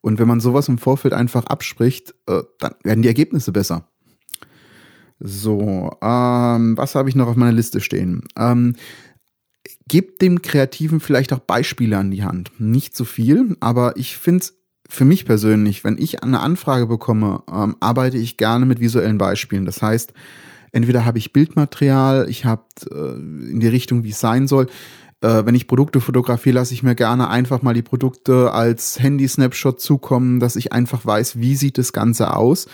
Und 0.00 0.18
wenn 0.18 0.28
man 0.28 0.40
sowas 0.40 0.68
im 0.68 0.78
Vorfeld 0.78 1.14
einfach 1.14 1.46
abspricht, 1.46 2.14
äh, 2.26 2.42
dann 2.58 2.74
werden 2.82 3.02
die 3.02 3.08
Ergebnisse 3.08 3.52
besser. 3.52 3.86
So, 5.18 5.96
ähm, 6.00 6.76
was 6.76 6.94
habe 6.94 7.08
ich 7.08 7.14
noch 7.14 7.28
auf 7.28 7.36
meiner 7.36 7.52
Liste 7.52 7.80
stehen? 7.80 8.22
Ähm, 8.36 8.74
gebt 9.86 10.22
dem 10.22 10.40
Kreativen 10.40 11.00
vielleicht 11.00 11.32
auch 11.32 11.40
Beispiele 11.40 11.98
an 11.98 12.10
die 12.10 12.24
Hand. 12.24 12.52
Nicht 12.58 12.96
zu 12.96 13.04
viel, 13.04 13.56
aber 13.60 13.96
ich 13.96 14.16
finde 14.16 14.40
es 14.40 14.56
für 14.88 15.04
mich 15.04 15.24
persönlich, 15.24 15.84
wenn 15.84 15.98
ich 15.98 16.22
eine 16.22 16.40
Anfrage 16.40 16.86
bekomme, 16.86 17.42
ähm, 17.52 17.76
arbeite 17.80 18.16
ich 18.16 18.38
gerne 18.38 18.66
mit 18.66 18.80
visuellen 18.80 19.18
Beispielen. 19.18 19.66
Das 19.66 19.82
heißt, 19.82 20.14
entweder 20.72 21.04
habe 21.04 21.18
ich 21.18 21.32
Bildmaterial, 21.32 22.26
ich 22.28 22.44
habe 22.44 22.64
äh, 22.90 23.14
in 23.14 23.60
die 23.60 23.68
Richtung, 23.68 24.04
wie 24.04 24.10
es 24.10 24.20
sein 24.20 24.46
soll. 24.48 24.66
Äh, 25.20 25.44
wenn 25.44 25.54
ich 25.54 25.66
Produkte 25.66 26.00
fotografiere, 26.00 26.54
lasse 26.54 26.74
ich 26.74 26.82
mir 26.82 26.94
gerne 26.94 27.28
einfach 27.28 27.62
mal 27.62 27.74
die 27.74 27.82
Produkte 27.82 28.52
als 28.52 29.00
Handy-Snapshot 29.00 29.80
zukommen, 29.80 30.40
dass 30.40 30.56
ich 30.56 30.72
einfach 30.72 31.04
weiß, 31.04 31.38
wie 31.38 31.56
sieht 31.56 31.78
das 31.78 31.92
Ganze 31.92 32.34
aus 32.34 32.66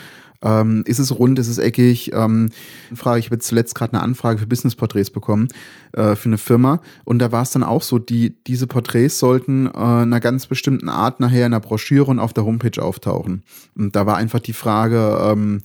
ähm, 0.42 0.82
ist 0.86 0.98
es 0.98 1.18
rund, 1.18 1.38
ist 1.38 1.48
es 1.48 1.58
eckig? 1.58 2.12
Ähm, 2.12 2.50
frage 2.94 3.18
ich 3.18 3.26
habe 3.26 3.38
zuletzt 3.38 3.74
gerade 3.74 3.94
eine 3.94 4.02
Anfrage 4.02 4.38
für 4.38 4.46
Business-Porträts 4.46 5.10
bekommen 5.10 5.48
äh, 5.92 6.14
für 6.14 6.28
eine 6.28 6.38
Firma 6.38 6.80
und 7.04 7.18
da 7.18 7.32
war 7.32 7.42
es 7.42 7.50
dann 7.50 7.62
auch 7.62 7.82
so, 7.82 7.98
die 7.98 8.36
diese 8.44 8.66
Porträts 8.66 9.18
sollten 9.18 9.66
äh, 9.66 9.70
einer 9.70 10.20
ganz 10.20 10.46
bestimmten 10.46 10.88
Art 10.88 11.20
nachher 11.20 11.46
in 11.46 11.52
der 11.52 11.60
Broschüre 11.60 12.10
und 12.10 12.18
auf 12.18 12.32
der 12.32 12.44
Homepage 12.44 12.82
auftauchen. 12.82 13.42
Und 13.76 13.96
da 13.96 14.06
war 14.06 14.16
einfach 14.16 14.40
die 14.40 14.52
Frage, 14.52 15.18
ähm, 15.22 15.60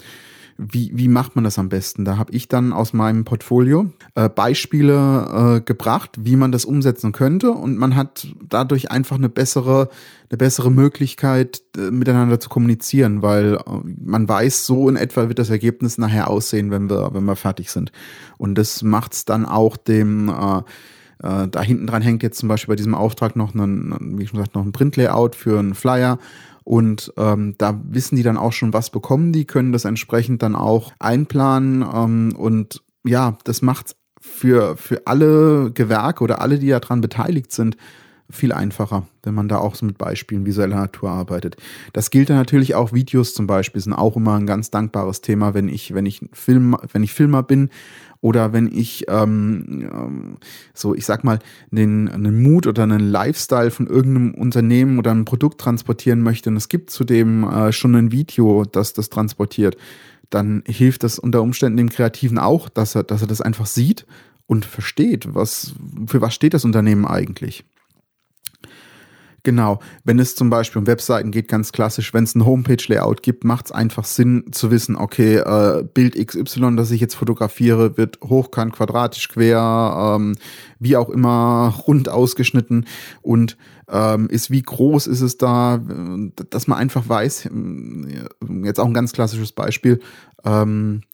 wie, 0.64 0.92
wie 0.94 1.08
macht 1.08 1.36
man 1.36 1.44
das 1.44 1.58
am 1.58 1.70
besten? 1.70 2.06
Da 2.06 2.18
habe 2.18 2.34
ich 2.34 2.48
dann 2.48 2.72
aus 2.72 2.94
meinem 2.94 3.26
Portfolio 3.26 3.90
äh, 4.14 4.30
Beispiele 4.30 5.58
äh, 5.58 5.62
gebracht, 5.62 6.12
wie 6.20 6.36
man 6.36 6.52
das 6.52 6.66
umsetzen 6.66 7.14
könnte 7.14 7.52
und 7.52 7.78
man 7.78 7.96
hat 7.96 8.28
dadurch 8.48 8.92
einfach 8.92 9.16
eine 9.16 9.30
bessere, 9.30 9.90
eine 10.30 10.38
bessere 10.38 10.70
Möglichkeit, 10.70 11.64
äh, 11.76 11.90
miteinander 11.90 12.40
zu 12.40 12.50
kommunizieren, 12.50 13.24
weil 13.24 13.56
äh, 13.56 13.62
man 13.84 14.30
weiß, 14.30 14.68
so 14.68 14.88
in 14.88 14.98
etwa 14.98 15.30
wird 15.30 15.40
das 15.40 15.50
Ergebnis 15.50 15.98
nachher 15.98 16.30
aussehen, 16.30 16.70
wenn 16.70 16.90
wir, 16.90 17.10
wenn 17.14 17.26
wir 17.26 17.36
fertig 17.36 17.72
sind. 17.72 17.92
Und 18.38 18.56
das 18.56 18.84
macht 18.84 19.14
es 19.14 19.26
dann 19.26 19.46
auch 19.46 19.78
dem 19.78 20.30
äh, 20.30 20.62
äh, 21.24 21.48
da 21.48 21.62
hinten 21.62 21.88
dran 21.88 22.02
hängt 22.02 22.24
jetzt 22.24 22.40
zum 22.40 22.50
Beispiel 22.50 22.74
bei 22.74 22.78
diesem 22.78 22.96
Auftrag 22.96 23.36
noch 23.36 23.54
ein, 23.54 24.18
wie 24.18 24.28
schon 24.28 24.38
gesagt, 24.38 24.56
noch 24.56 24.66
ein 24.66 24.72
Printlayout 24.72 25.36
für 25.36 25.60
einen 25.60 25.76
Flyer 25.76 26.20
und 26.64 27.12
ähm, 27.18 27.56
da 27.58 27.80
wissen 27.84 28.16
die 28.16 28.24
dann 28.24 28.38
auch 28.38 28.54
schon, 28.54 28.74
was 28.74 28.90
bekommen 28.90 29.34
die, 29.34 29.46
können 29.46 29.72
das 29.72 29.86
entsprechend 29.86 30.44
dann 30.44 30.56
auch 30.56 30.94
einplanen. 31.00 31.84
Ähm, 31.94 32.36
und 32.38 32.84
ja, 33.04 33.38
das 33.44 33.62
macht 33.62 33.96
für, 34.20 34.78
für 34.78 35.08
alle 35.08 35.72
Gewerke 35.74 36.24
oder 36.24 36.42
alle, 36.42 36.60
die 36.60 36.70
daran 36.70 37.02
beteiligt 37.02 37.52
sind, 37.52 37.78
viel 38.32 38.52
einfacher, 38.52 39.08
wenn 39.24 39.34
man 39.34 39.48
da 39.48 39.58
auch 39.58 39.76
so 39.76 39.86
mit 39.86 39.98
Beispielen 39.98 40.46
visueller 40.46 40.78
Natur 40.78 41.10
arbeitet. 41.10 41.58
Das 41.94 42.10
gilt 42.10 42.30
dann 42.30 42.38
natürlich 42.38 42.76
auch 42.76 42.94
Videos 42.94 43.34
zum 43.34 43.48
Beispiel, 43.48 43.82
sind 43.82 43.94
auch 43.94 44.16
immer 44.16 44.36
ein 44.36 44.48
ganz 44.48 44.72
dankbares 44.72 45.22
Thema, 45.22 45.54
wenn 45.54 45.70
ich, 45.70 45.94
wenn 45.94 46.06
ich 46.06 46.22
Film, 46.34 46.76
wenn 46.92 47.04
ich 47.04 47.14
Filmer 47.14 47.44
bin 47.44 47.70
oder 48.22 48.54
wenn 48.54 48.68
ich 48.72 49.06
ähm, 49.08 49.90
ähm, 49.92 50.38
so, 50.74 50.96
ich 50.96 51.06
sag 51.06 51.24
mal, 51.24 51.40
den, 51.72 52.08
einen 52.08 52.42
Mut 52.42 52.68
oder 52.68 52.84
einen 52.84 53.10
Lifestyle 53.10 53.72
von 53.72 53.88
irgendeinem 53.88 54.34
Unternehmen 54.36 55.00
oder 55.00 55.12
einem 55.12 55.26
Produkt 55.26 55.60
transportieren 55.60 56.22
möchte 56.22 56.50
und 56.50 56.56
es 56.56 56.70
gibt 56.70 56.92
zudem 56.92 57.44
äh, 57.44 57.72
schon 57.72 57.96
ein 57.96 58.12
Video, 58.12 58.64
das 58.64 58.94
das 58.94 59.10
transportiert, 59.10 59.76
dann 60.30 60.64
hilft 60.66 61.04
das 61.04 61.20
unter 61.20 61.42
Umständen 61.42 61.78
dem 61.78 61.90
Kreativen 61.90 62.38
auch, 62.38 62.70
dass 62.70 62.96
er, 62.96 63.04
dass 63.04 63.22
er 63.22 63.28
das 63.28 63.42
einfach 63.42 63.66
sieht 63.66 64.06
und 64.48 64.66
versteht, 64.66 65.34
was, 65.34 65.74
für 66.08 66.22
was 66.22 66.34
steht 66.34 66.54
das 66.54 66.66
Unternehmen 66.66 67.06
eigentlich. 67.06 67.64
Genau. 69.44 69.80
Wenn 70.04 70.20
es 70.20 70.36
zum 70.36 70.50
Beispiel 70.50 70.80
um 70.80 70.88
Webseiten 70.88 71.32
geht, 71.32 71.48
ganz 71.48 71.72
klassisch, 71.72 72.14
wenn 72.14 72.24
es 72.24 72.36
ein 72.36 72.46
Homepage-Layout 72.46 73.24
gibt, 73.24 73.44
macht 73.44 73.66
es 73.68 73.72
einfach 73.72 74.06
Sinn 74.06 74.46
zu 74.52 74.70
wissen, 74.70 74.96
okay, 74.96 75.38
äh, 75.38 75.84
Bild 75.84 76.16
XY, 76.16 76.76
das 76.76 76.92
ich 76.92 77.02
jetzt 77.02 77.16
fotografiere, 77.16 77.98
wird 77.98 78.20
hochkant, 78.24 78.74
quadratisch, 78.74 79.30
quer, 79.30 80.16
ähm, 80.16 80.36
wie 80.80 80.96
auch 80.96 81.10
immer, 81.10 81.74
rund 81.88 82.08
ausgeschnitten 82.08 82.86
und 83.22 83.58
ähm, 83.90 84.30
ist, 84.30 84.52
wie 84.52 84.62
groß 84.62 85.08
ist 85.08 85.22
es 85.22 85.38
da, 85.38 85.80
dass 86.50 86.68
man 86.68 86.78
einfach 86.78 87.10
weiß, 87.10 87.50
jetzt 88.64 88.80
auch 88.80 88.86
ein 88.86 88.94
ganz 88.94 89.12
klassisches 89.12 89.52
Beispiel, 89.52 90.00
ähm, 90.46 91.02
äh, 91.02 91.11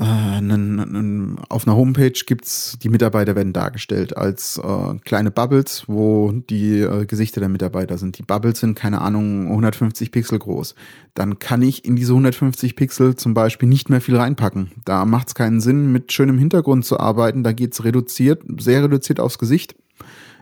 auf 0.00 1.66
einer 1.66 1.76
Homepage 1.76 2.12
gibt's 2.24 2.78
die 2.82 2.88
Mitarbeiter 2.88 3.36
werden 3.36 3.52
dargestellt 3.52 4.16
als 4.16 4.56
äh, 4.56 4.98
kleine 5.04 5.30
Bubbles, 5.30 5.84
wo 5.88 6.32
die 6.32 6.80
äh, 6.80 7.04
Gesichter 7.04 7.40
der 7.40 7.50
Mitarbeiter 7.50 7.98
sind. 7.98 8.16
Die 8.16 8.22
Bubbles 8.22 8.60
sind, 8.60 8.76
keine 8.76 9.02
Ahnung, 9.02 9.48
150 9.48 10.10
Pixel 10.10 10.38
groß. 10.38 10.74
Dann 11.12 11.38
kann 11.38 11.60
ich 11.60 11.84
in 11.84 11.96
diese 11.96 12.12
150 12.12 12.76
Pixel 12.76 13.14
zum 13.14 13.34
Beispiel 13.34 13.68
nicht 13.68 13.90
mehr 13.90 14.00
viel 14.00 14.16
reinpacken. 14.16 14.70
Da 14.86 15.04
macht's 15.04 15.34
keinen 15.34 15.60
Sinn, 15.60 15.92
mit 15.92 16.12
schönem 16.12 16.38
Hintergrund 16.38 16.86
zu 16.86 16.98
arbeiten. 16.98 17.42
Da 17.42 17.52
geht's 17.52 17.84
reduziert, 17.84 18.42
sehr 18.58 18.82
reduziert 18.82 19.20
aufs 19.20 19.38
Gesicht. 19.38 19.74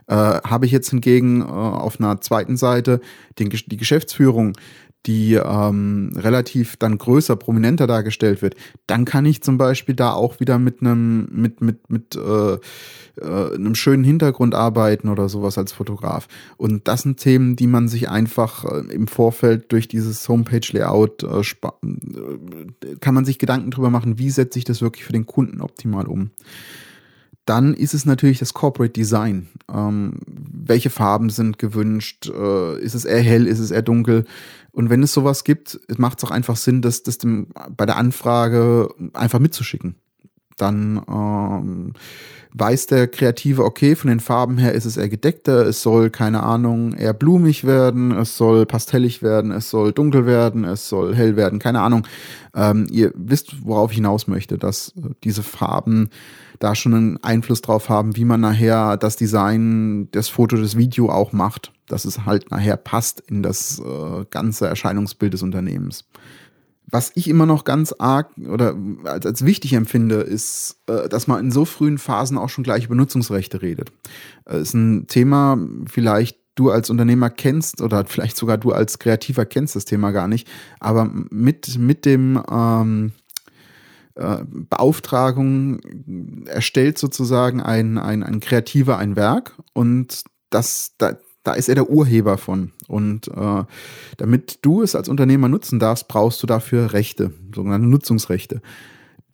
Äh, 0.07 0.15
Habe 0.15 0.67
ich 0.67 0.73
jetzt 0.73 0.91
hingegen 0.91 1.41
äh, 1.41 1.45
auf 1.47 1.99
einer 1.99 2.21
zweiten 2.21 2.57
Seite 2.57 3.00
den, 3.41 3.50
die 3.50 3.77
Geschäftsführung, 3.77 4.57
die 5.07 5.35
ähm, 5.35 6.12
relativ 6.17 6.76
dann 6.76 6.99
größer, 6.99 7.37
prominenter 7.37 7.87
dargestellt 7.87 8.43
wird, 8.43 8.57
dann 8.87 9.05
kann 9.05 9.25
ich 9.26 9.43
zum 9.43 9.57
Beispiel 9.57 9.95
da 9.95 10.12
auch 10.12 10.40
wieder 10.40 10.59
mit 10.59 10.81
einem 10.81 11.28
mit 11.31 11.61
mit 11.61 11.88
mit 11.88 12.17
äh, 12.17 12.59
äh, 13.21 13.55
einem 13.55 13.75
schönen 13.75 14.05
Hintergrund 14.05 14.55
arbeiten 14.55 15.09
oder 15.09 15.28
sowas 15.28 15.57
als 15.59 15.73
Fotograf. 15.73 16.28
Und 16.57 16.88
das 16.88 17.02
sind 17.02 17.19
Themen, 17.19 17.57
die 17.57 17.67
man 17.67 17.88
sich 17.88 18.09
einfach 18.09 18.64
äh, 18.64 18.93
im 18.93 19.07
Vorfeld 19.07 19.73
durch 19.73 19.88
dieses 19.88 20.28
Homepage-Layout 20.28 21.23
äh, 21.23 21.40
äh, 21.40 22.97
kann 23.00 23.14
man 23.14 23.25
sich 23.25 23.38
Gedanken 23.38 23.71
drüber 23.71 23.90
machen, 23.90 24.19
wie 24.19 24.31
setze 24.31 24.59
ich 24.59 24.64
das 24.64 24.83
wirklich 24.83 25.05
für 25.05 25.12
den 25.12 25.26
Kunden 25.26 25.61
optimal 25.61 26.07
um. 26.07 26.31
Dann 27.49 27.73
ist 27.73 27.95
es 27.95 28.05
natürlich 28.05 28.38
das 28.38 28.52
Corporate 28.52 28.93
Design. 28.93 29.49
Ähm, 29.73 30.21
welche 30.26 30.90
Farben 30.90 31.31
sind 31.31 31.59
gewünscht? 31.59 32.28
Äh, 32.28 32.78
ist 32.78 32.93
es 32.93 33.07
eher 33.07 33.23
hell? 33.23 33.47
Ist 33.47 33.59
es 33.59 33.71
eher 33.71 33.81
dunkel? 33.81 34.26
Und 34.71 34.90
wenn 34.90 35.02
es 35.02 35.14
sowas 35.14 35.45
gibt, 35.45 35.81
macht 35.97 36.19
es 36.19 36.25
auch 36.25 36.31
einfach 36.31 36.57
Sinn, 36.57 36.83
das, 36.83 37.05
das 37.05 37.17
dem, 37.17 37.47
bei 37.75 37.87
der 37.87 37.97
Anfrage 37.97 38.90
einfach 39.14 39.38
mitzuschicken. 39.38 39.95
Dann 40.59 41.00
ähm, 41.09 41.95
weiß 42.52 42.87
der 42.88 43.09
Kreative, 43.09 43.64
okay, 43.64 43.97
von 43.97 44.11
den 44.11 44.21
Farben 44.21 44.59
her 44.59 44.75
ist 44.75 44.85
es 44.85 44.99
eher 44.99 45.09
gedeckter, 45.09 45.64
es 45.67 45.81
soll, 45.81 46.11
keine 46.11 46.43
Ahnung, 46.43 46.93
eher 46.93 47.14
blumig 47.14 47.64
werden, 47.64 48.11
es 48.12 48.37
soll 48.37 48.67
pastellig 48.67 49.23
werden, 49.23 49.52
es 49.52 49.71
soll 49.71 49.93
dunkel 49.93 50.26
werden, 50.26 50.64
es 50.64 50.87
soll 50.87 51.14
hell 51.14 51.37
werden, 51.37 51.61
keine 51.61 51.81
Ahnung. 51.81 52.07
Ähm, 52.55 52.87
ihr 52.90 53.11
wisst, 53.14 53.64
worauf 53.64 53.93
ich 53.93 53.97
hinaus 53.97 54.26
möchte, 54.26 54.59
dass 54.59 54.93
diese 55.25 55.43
Farben 55.43 56.11
da 56.59 56.75
schon 56.75 56.95
einen 56.95 57.25
Einfluss 57.25 57.62
drauf 57.62 57.88
haben, 57.88 58.17
wie 58.17 58.25
man 58.25 58.41
nachher 58.41 58.97
das 58.97 59.17
Design, 59.17 60.11
das 60.12 60.29
Foto, 60.29 60.57
das 60.57 60.77
Video 60.77 61.11
auch 61.11 61.33
macht, 61.33 61.73
dass 61.87 62.05
es 62.05 62.25
halt 62.25 62.50
nachher 62.50 62.77
passt 62.77 63.21
in 63.21 63.43
das 63.43 63.81
äh, 63.81 64.25
ganze 64.31 64.67
Erscheinungsbild 64.67 65.33
des 65.33 65.43
Unternehmens. 65.43 66.05
Was 66.91 67.12
ich 67.15 67.29
immer 67.29 67.45
noch 67.45 67.65
ganz 67.65 67.93
arg 67.99 68.31
oder 68.38 68.75
als, 69.05 69.27
als 69.27 69.45
wichtig 69.45 69.75
empfinde, 69.75 70.17
ist, 70.17 70.77
äh, 70.87 71.09
dass 71.09 71.27
man 71.27 71.41
in 71.41 71.50
so 71.50 71.65
frühen 71.65 71.99
Phasen 71.99 72.38
auch 72.38 72.49
schon 72.49 72.65
gleich 72.65 72.87
über 72.87 72.95
Nutzungsrechte 72.95 73.62
redet. 73.62 73.93
Äh, 74.47 74.61
ist 74.61 74.75
ein 74.75 75.07
Thema, 75.07 75.59
vielleicht 75.87 76.38
du 76.55 76.71
als 76.71 76.91
Unternehmer 76.91 77.31
kennst 77.31 77.81
oder 77.83 78.05
vielleicht 78.05 78.37
sogar 78.37 78.59
du 78.59 78.73
als 78.73 78.99
Kreativer 78.99 79.47
kennst 79.47 79.77
das 79.77 79.85
Thema 79.85 80.11
gar 80.11 80.29
nicht, 80.29 80.49
aber 80.81 81.09
mit, 81.31 81.79
mit 81.79 82.05
dem 82.05 82.43
ähm, 82.50 83.12
äh, 84.18 84.38
Beauftragung 84.44 85.80
erstellt 86.46 86.98
sozusagen 86.98 87.62
ein, 87.62 87.98
ein, 87.98 88.22
ein 88.22 88.40
Kreativer 88.40 88.98
ein 88.98 89.16
Werk 89.16 89.54
und 89.75 90.25
das, 90.50 90.94
da, 90.98 91.16
da 91.44 91.52
ist 91.52 91.68
er 91.68 91.76
der 91.76 91.90
Urheber 91.90 92.37
von. 92.37 92.72
Und 92.88 93.28
äh, 93.28 93.64
damit 94.16 94.58
du 94.62 94.82
es 94.82 94.94
als 94.94 95.08
Unternehmer 95.08 95.48
nutzen 95.48 95.78
darfst, 95.78 96.08
brauchst 96.08 96.42
du 96.42 96.46
dafür 96.46 96.92
Rechte, 96.92 97.32
sogenannte 97.54 97.87
Nutzungsrechte. 97.87 98.60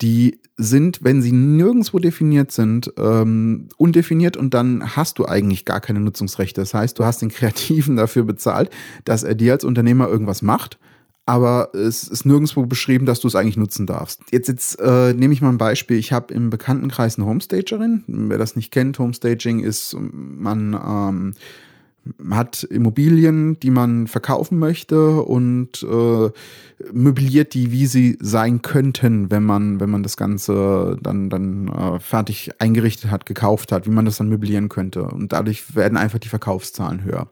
Die 0.03 0.41
sind, 0.57 1.03
wenn 1.03 1.23
sie 1.23 1.33
nirgendwo 1.33 1.99
definiert 1.99 2.53
sind, 2.53 2.93
ähm, 2.99 3.69
undefiniert 3.77 4.37
und 4.37 4.55
dann 4.55 4.97
hast 4.97 5.19
du 5.19 5.25
eigentlich 5.25 5.65
gar 5.65 5.81
keine 5.81 6.01
Nutzungsrechte. 6.01 6.61
Das 6.61 6.75
heißt, 6.75 6.99
du 6.99 7.05
hast 7.05 7.23
den 7.23 7.31
Kreativen 7.31 7.97
dafür 7.97 8.25
bezahlt, 8.25 8.71
dass 9.05 9.23
er 9.23 9.35
dir 9.35 9.53
als 9.53 9.65
Unternehmer 9.65 10.09
irgendwas 10.09 10.43
macht 10.43 10.79
aber 11.27 11.75
es 11.75 12.05
ist 12.05 12.27
nirgendwo 12.27 12.67
beschrieben, 12.67 13.07
dass 13.07 13.21
du 13.21 13.29
es 13.29 13.35
eigentlich 13.35 13.57
nutzen 13.57 13.87
darfst. 13.87 14.21
Jetzt, 14.31 14.49
jetzt 14.49 14.81
äh, 14.81 15.15
nehme 15.15 15.33
ich 15.33 15.41
mal 15.41 15.49
ein 15.49 15.59
Beispiel. 15.59 15.97
Ich 15.97 16.13
habe 16.13 16.35
im 16.35 16.51
Bekanntenkreis 16.51 17.17
eine 17.19 17.27
Homestagerin. 17.27 18.05
Wer 18.07 18.39
das 18.39 18.57
nicht 18.57 18.71
kennt, 18.71 18.99
Homestaging 18.99 19.61
ist, 19.61 19.97
man 19.99 20.75
ähm, 20.75 21.35
hat 22.31 22.65
Immobilien, 22.65 23.59
die 23.61 23.71
man 23.71 24.07
verkaufen 24.07 24.59
möchte 24.59 25.23
und 25.23 25.83
äh, 25.83 26.31
möbliert 26.93 27.55
die, 27.55 27.73
wie 27.73 27.87
sie 27.87 28.19
sein 28.21 28.61
könnten, 28.61 29.31
wenn 29.31 29.45
man, 29.45 29.81
wenn 29.81 29.89
man 29.89 30.03
das 30.03 30.19
Ganze 30.19 30.99
dann, 31.03 31.31
dann 31.31 31.69
äh, 31.69 31.99
fertig 32.01 32.51
eingerichtet 32.59 33.11
hat, 33.11 33.25
gekauft 33.25 33.73
hat, 33.73 33.87
wie 33.87 33.91
man 33.91 34.05
das 34.05 34.19
dann 34.19 34.29
möblieren 34.29 34.69
könnte. 34.69 35.05
Und 35.05 35.33
dadurch 35.33 35.75
werden 35.75 35.97
einfach 35.97 36.19
die 36.19 36.29
Verkaufszahlen 36.29 37.03
höher. 37.05 37.29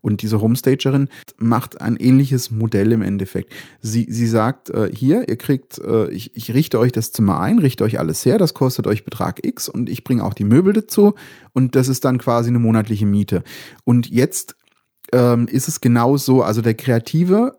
Und 0.00 0.22
diese 0.22 0.40
Homestagerin 0.40 1.08
macht 1.38 1.80
ein 1.80 1.96
ähnliches 1.96 2.50
Modell 2.50 2.92
im 2.92 3.02
Endeffekt. 3.02 3.52
Sie, 3.80 4.06
sie 4.08 4.26
sagt, 4.26 4.70
äh, 4.70 4.90
hier, 4.92 5.28
ihr 5.28 5.36
kriegt, 5.36 5.78
äh, 5.78 6.10
ich, 6.10 6.36
ich 6.36 6.54
richte 6.54 6.78
euch 6.78 6.92
das 6.92 7.12
Zimmer 7.12 7.40
ein, 7.40 7.58
richte 7.58 7.84
euch 7.84 7.98
alles 7.98 8.24
her, 8.24 8.38
das 8.38 8.54
kostet 8.54 8.86
euch 8.86 9.04
Betrag 9.04 9.44
X 9.44 9.68
und 9.68 9.88
ich 9.88 10.04
bringe 10.04 10.24
auch 10.24 10.34
die 10.34 10.44
Möbel 10.44 10.72
dazu 10.72 11.14
und 11.52 11.74
das 11.76 11.88
ist 11.88 12.04
dann 12.04 12.18
quasi 12.18 12.48
eine 12.48 12.58
monatliche 12.58 13.06
Miete. 13.06 13.42
Und 13.84 14.08
jetzt 14.08 14.56
ähm, 15.12 15.48
ist 15.48 15.68
es 15.68 15.80
genau 15.80 16.16
so, 16.16 16.42
also 16.42 16.62
der 16.62 16.74
Kreative, 16.74 17.58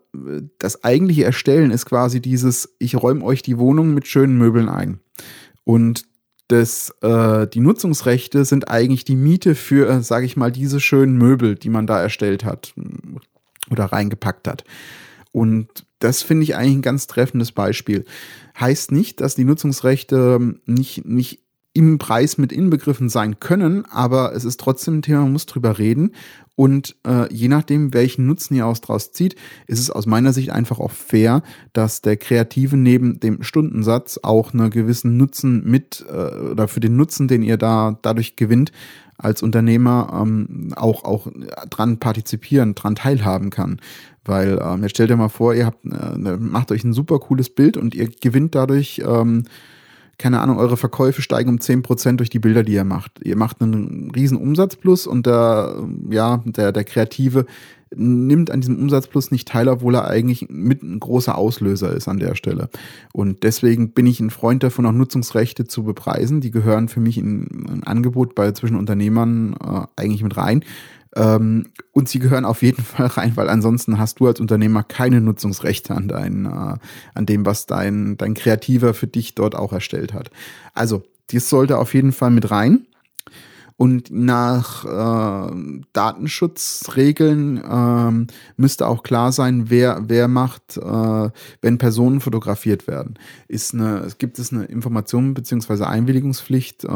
das 0.58 0.84
eigentliche 0.84 1.24
Erstellen 1.24 1.70
ist 1.70 1.86
quasi 1.86 2.20
dieses, 2.20 2.74
ich 2.78 2.96
räume 2.96 3.24
euch 3.24 3.42
die 3.42 3.58
Wohnung 3.58 3.94
mit 3.94 4.06
schönen 4.06 4.38
Möbeln 4.38 4.68
ein. 4.68 5.00
Und 5.64 6.04
das, 6.52 6.94
äh, 7.00 7.46
die 7.46 7.60
Nutzungsrechte 7.60 8.44
sind 8.44 8.68
eigentlich 8.68 9.04
die 9.04 9.16
Miete 9.16 9.54
für, 9.54 9.88
äh, 9.88 10.02
sage 10.02 10.26
ich 10.26 10.36
mal, 10.36 10.52
diese 10.52 10.80
schönen 10.80 11.16
Möbel, 11.16 11.54
die 11.54 11.70
man 11.70 11.86
da 11.86 12.00
erstellt 12.00 12.44
hat 12.44 12.72
mm, 12.76 13.16
oder 13.70 13.86
reingepackt 13.86 14.46
hat. 14.46 14.64
Und 15.32 15.86
das 15.98 16.22
finde 16.22 16.44
ich 16.44 16.54
eigentlich 16.54 16.76
ein 16.76 16.82
ganz 16.82 17.06
treffendes 17.06 17.52
Beispiel. 17.52 18.04
Heißt 18.58 18.92
nicht, 18.92 19.20
dass 19.20 19.34
die 19.34 19.44
Nutzungsrechte 19.44 20.38
ähm, 20.40 20.60
nicht, 20.66 21.06
nicht 21.06 21.41
im 21.74 21.98
Preis 21.98 22.36
mit 22.36 22.52
inbegriffen 22.52 23.08
sein 23.08 23.40
können, 23.40 23.84
aber 23.86 24.34
es 24.34 24.44
ist 24.44 24.60
trotzdem 24.60 24.98
ein 24.98 25.02
Thema, 25.02 25.22
man 25.22 25.32
muss 25.32 25.46
drüber 25.46 25.78
reden. 25.78 26.12
Und 26.54 26.96
äh, 27.06 27.32
je 27.32 27.48
nachdem, 27.48 27.94
welchen 27.94 28.26
Nutzen 28.26 28.54
ihr 28.54 28.66
aus 28.66 28.82
draus 28.82 29.10
zieht, 29.12 29.36
ist 29.66 29.78
es 29.78 29.90
aus 29.90 30.04
meiner 30.04 30.34
Sicht 30.34 30.50
einfach 30.50 30.78
auch 30.78 30.90
fair, 30.90 31.42
dass 31.72 32.02
der 32.02 32.18
Kreative 32.18 32.76
neben 32.76 33.20
dem 33.20 33.42
Stundensatz 33.42 34.20
auch 34.22 34.52
einen 34.52 34.68
gewissen 34.68 35.16
Nutzen 35.16 35.64
mit 35.64 36.04
äh, 36.08 36.12
oder 36.12 36.68
für 36.68 36.80
den 36.80 36.96
Nutzen, 36.96 37.26
den 37.26 37.42
ihr 37.42 37.56
da 37.56 37.98
dadurch 38.02 38.36
gewinnt, 38.36 38.70
als 39.16 39.42
Unternehmer 39.42 40.20
ähm, 40.20 40.72
auch, 40.76 41.04
auch 41.04 41.28
dran 41.70 41.98
partizipieren, 41.98 42.74
dran 42.74 42.96
teilhaben 42.96 43.48
kann. 43.48 43.80
Weil 44.24 44.60
ähm, 44.62 44.82
jetzt 44.82 44.92
stellt 44.92 45.10
ihr 45.10 45.16
mal 45.16 45.28
vor, 45.30 45.54
ihr 45.54 45.66
habt, 45.66 45.86
äh, 45.86 46.36
macht 46.36 46.70
euch 46.70 46.84
ein 46.84 46.92
super 46.92 47.18
cooles 47.18 47.48
Bild 47.48 47.78
und 47.78 47.94
ihr 47.94 48.08
gewinnt 48.08 48.54
dadurch 48.54 49.02
ähm, 49.04 49.44
keine 50.18 50.40
Ahnung, 50.40 50.58
eure 50.58 50.76
Verkäufe 50.76 51.22
steigen 51.22 51.50
um 51.50 51.56
10% 51.56 52.16
durch 52.16 52.30
die 52.30 52.38
Bilder, 52.38 52.62
die 52.62 52.74
ihr 52.74 52.84
macht. 52.84 53.12
Ihr 53.22 53.36
macht 53.36 53.60
einen 53.60 54.10
riesen 54.14 54.38
Umsatzplus 54.38 55.06
und 55.06 55.26
der, 55.26 55.84
ja, 56.10 56.42
der, 56.44 56.72
der 56.72 56.84
Kreative 56.84 57.46
nimmt 57.94 58.50
an 58.50 58.60
diesem 58.60 58.78
Umsatzplus 58.78 59.30
nicht 59.30 59.48
teil, 59.48 59.68
obwohl 59.68 59.94
er 59.94 60.08
eigentlich 60.08 60.46
mit 60.48 60.82
ein 60.82 61.00
großer 61.00 61.36
Auslöser 61.36 61.94
ist 61.94 62.08
an 62.08 62.18
der 62.18 62.34
Stelle. 62.34 62.68
Und 63.12 63.42
deswegen 63.42 63.92
bin 63.92 64.06
ich 64.06 64.20
ein 64.20 64.30
Freund 64.30 64.62
davon, 64.62 64.86
auch 64.86 64.92
Nutzungsrechte 64.92 65.66
zu 65.66 65.84
bepreisen. 65.84 66.40
Die 66.40 66.50
gehören 66.50 66.88
für 66.88 67.00
mich 67.00 67.18
in 67.18 67.66
ein 67.68 67.82
Angebot 67.84 68.34
bei 68.34 68.52
zwischen 68.52 68.76
Unternehmern 68.76 69.54
äh, 69.54 69.86
eigentlich 69.96 70.22
mit 70.22 70.36
rein. 70.36 70.64
Ähm, 71.14 71.66
und 71.92 72.08
sie 72.08 72.18
gehören 72.18 72.44
auf 72.44 72.62
jeden 72.62 72.82
Fall 72.84 73.06
rein, 73.06 73.32
weil 73.36 73.48
ansonsten 73.48 73.98
hast 73.98 74.20
du 74.20 74.26
als 74.26 74.40
Unternehmer 74.40 74.82
keine 74.82 75.20
Nutzungsrechte 75.20 75.94
an, 75.94 76.08
dein, 76.08 76.46
äh, 76.46 76.76
an 77.14 77.26
dem, 77.26 77.44
was 77.44 77.66
dein, 77.66 78.16
dein 78.16 78.34
Kreativer 78.34 78.94
für 78.94 79.06
dich 79.06 79.34
dort 79.34 79.54
auch 79.54 79.72
erstellt 79.72 80.12
hat. 80.12 80.30
Also, 80.74 81.02
dies 81.30 81.48
sollte 81.48 81.78
auf 81.78 81.94
jeden 81.94 82.12
Fall 82.12 82.30
mit 82.30 82.50
rein. 82.50 82.86
Und 83.76 84.10
nach 84.10 84.84
äh, 84.84 85.82
Datenschutzregeln 85.92 87.62
ähm, 87.68 88.26
müsste 88.56 88.86
auch 88.86 89.02
klar 89.02 89.32
sein, 89.32 89.70
wer, 89.70 90.02
wer 90.06 90.28
macht, 90.28 90.76
äh, 90.76 91.30
wenn 91.60 91.78
Personen 91.78 92.20
fotografiert 92.20 92.86
werden. 92.86 93.18
Ist 93.48 93.74
eine, 93.74 94.08
gibt 94.18 94.38
es 94.38 94.52
eine 94.52 94.64
Information 94.64 95.34
bzw. 95.34 95.84
Einwilligungspflicht? 95.84 96.84
Äh, 96.84 96.88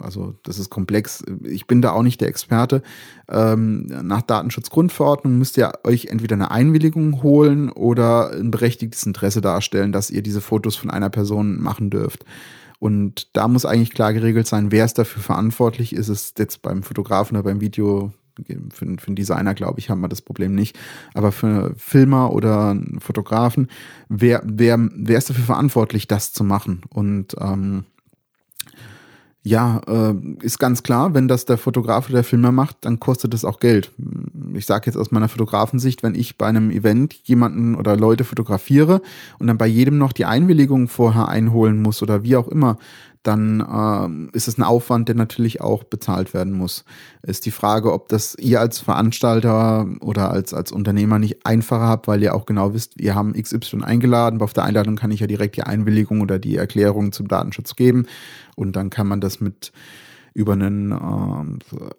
also 0.00 0.34
das 0.44 0.58
ist 0.58 0.70
komplex. 0.70 1.24
Ich 1.42 1.66
bin 1.66 1.82
da 1.82 1.92
auch 1.92 2.02
nicht 2.02 2.20
der 2.20 2.28
Experte. 2.28 2.82
Ähm, 3.28 3.86
nach 3.86 4.22
Datenschutzgrundverordnung 4.22 5.36
müsst 5.38 5.56
ihr 5.56 5.72
euch 5.84 6.06
entweder 6.06 6.34
eine 6.34 6.50
Einwilligung 6.50 7.22
holen 7.22 7.70
oder 7.70 8.30
ein 8.30 8.50
berechtigtes 8.50 9.04
Interesse 9.04 9.40
darstellen, 9.40 9.92
dass 9.92 10.10
ihr 10.10 10.22
diese 10.22 10.40
Fotos 10.40 10.76
von 10.76 10.90
einer 10.90 11.10
Person 11.10 11.60
machen 11.60 11.90
dürft. 11.90 12.24
Und 12.78 13.36
da 13.36 13.48
muss 13.48 13.64
eigentlich 13.64 13.92
klar 13.92 14.12
geregelt 14.12 14.46
sein, 14.46 14.70
wer 14.72 14.84
ist 14.84 14.98
dafür 14.98 15.22
verantwortlich. 15.22 15.94
Ist 15.94 16.08
es 16.08 16.34
jetzt 16.38 16.62
beim 16.62 16.82
Fotografen 16.82 17.36
oder 17.36 17.44
beim 17.44 17.60
Video, 17.60 18.12
für, 18.36 18.56
für 18.98 19.06
einen 19.06 19.16
Designer, 19.16 19.54
glaube 19.54 19.78
ich, 19.78 19.90
haben 19.90 20.00
wir 20.00 20.08
das 20.08 20.22
Problem 20.22 20.54
nicht. 20.54 20.78
Aber 21.14 21.32
für 21.32 21.74
Filmer 21.76 22.32
oder 22.32 22.76
Fotografen, 22.98 23.68
wer, 24.08 24.42
wer, 24.44 24.78
wer 24.94 25.18
ist 25.18 25.30
dafür 25.30 25.44
verantwortlich, 25.44 26.08
das 26.08 26.32
zu 26.32 26.44
machen? 26.44 26.82
Und 26.90 27.36
ähm, 27.40 27.84
ja, 29.46 29.82
äh, 29.86 30.14
ist 30.40 30.58
ganz 30.58 30.82
klar, 30.82 31.12
wenn 31.12 31.28
das 31.28 31.44
der 31.44 31.58
Fotograf 31.58 32.06
oder 32.06 32.14
der 32.14 32.24
Filmer 32.24 32.50
macht, 32.50 32.78
dann 32.80 32.98
kostet 32.98 33.34
das 33.34 33.44
auch 33.44 33.60
Geld. 33.60 33.92
Ich 34.54 34.64
sage 34.64 34.86
jetzt 34.86 34.96
aus 34.96 35.10
meiner 35.10 35.28
Fotografensicht, 35.28 36.02
wenn 36.02 36.14
ich 36.14 36.38
bei 36.38 36.46
einem 36.46 36.70
Event 36.70 37.12
jemanden 37.24 37.74
oder 37.74 37.94
Leute 37.94 38.24
fotografiere 38.24 39.02
und 39.38 39.46
dann 39.46 39.58
bei 39.58 39.66
jedem 39.66 39.98
noch 39.98 40.12
die 40.12 40.24
Einwilligung 40.24 40.88
vorher 40.88 41.28
einholen 41.28 41.82
muss 41.82 42.02
oder 42.02 42.22
wie 42.22 42.36
auch 42.36 42.48
immer, 42.48 42.78
dann 43.24 44.28
äh, 44.32 44.36
ist 44.36 44.48
es 44.48 44.58
ein 44.58 44.62
Aufwand, 44.62 45.08
der 45.08 45.16
natürlich 45.16 45.60
auch 45.60 45.84
bezahlt 45.84 46.34
werden 46.34 46.52
muss. 46.52 46.84
Ist 47.22 47.46
die 47.46 47.50
Frage, 47.50 47.92
ob 47.92 48.08
das 48.08 48.36
ihr 48.36 48.60
als 48.60 48.78
Veranstalter 48.78 49.86
oder 50.00 50.30
als, 50.30 50.54
als 50.54 50.70
Unternehmer 50.70 51.18
nicht 51.18 51.44
einfacher 51.44 51.88
habt, 51.88 52.06
weil 52.06 52.22
ihr 52.22 52.34
auch 52.34 52.46
genau 52.46 52.74
wisst, 52.74 52.92
wir 52.96 53.14
haben 53.14 53.32
XY 53.32 53.82
eingeladen, 53.82 54.36
aber 54.36 54.44
auf 54.44 54.52
der 54.52 54.64
Einladung 54.64 54.96
kann 54.96 55.10
ich 55.10 55.20
ja 55.20 55.26
direkt 55.26 55.56
die 55.56 55.62
Einwilligung 55.62 56.20
oder 56.20 56.38
die 56.38 56.56
Erklärung 56.56 57.12
zum 57.12 57.26
Datenschutz 57.26 57.76
geben 57.76 58.06
und 58.54 58.76
dann 58.76 58.90
kann 58.90 59.08
man 59.08 59.20
das 59.20 59.40
mit 59.40 59.72
über 60.34 60.52
einen 60.52 60.92
äh, 60.92 60.96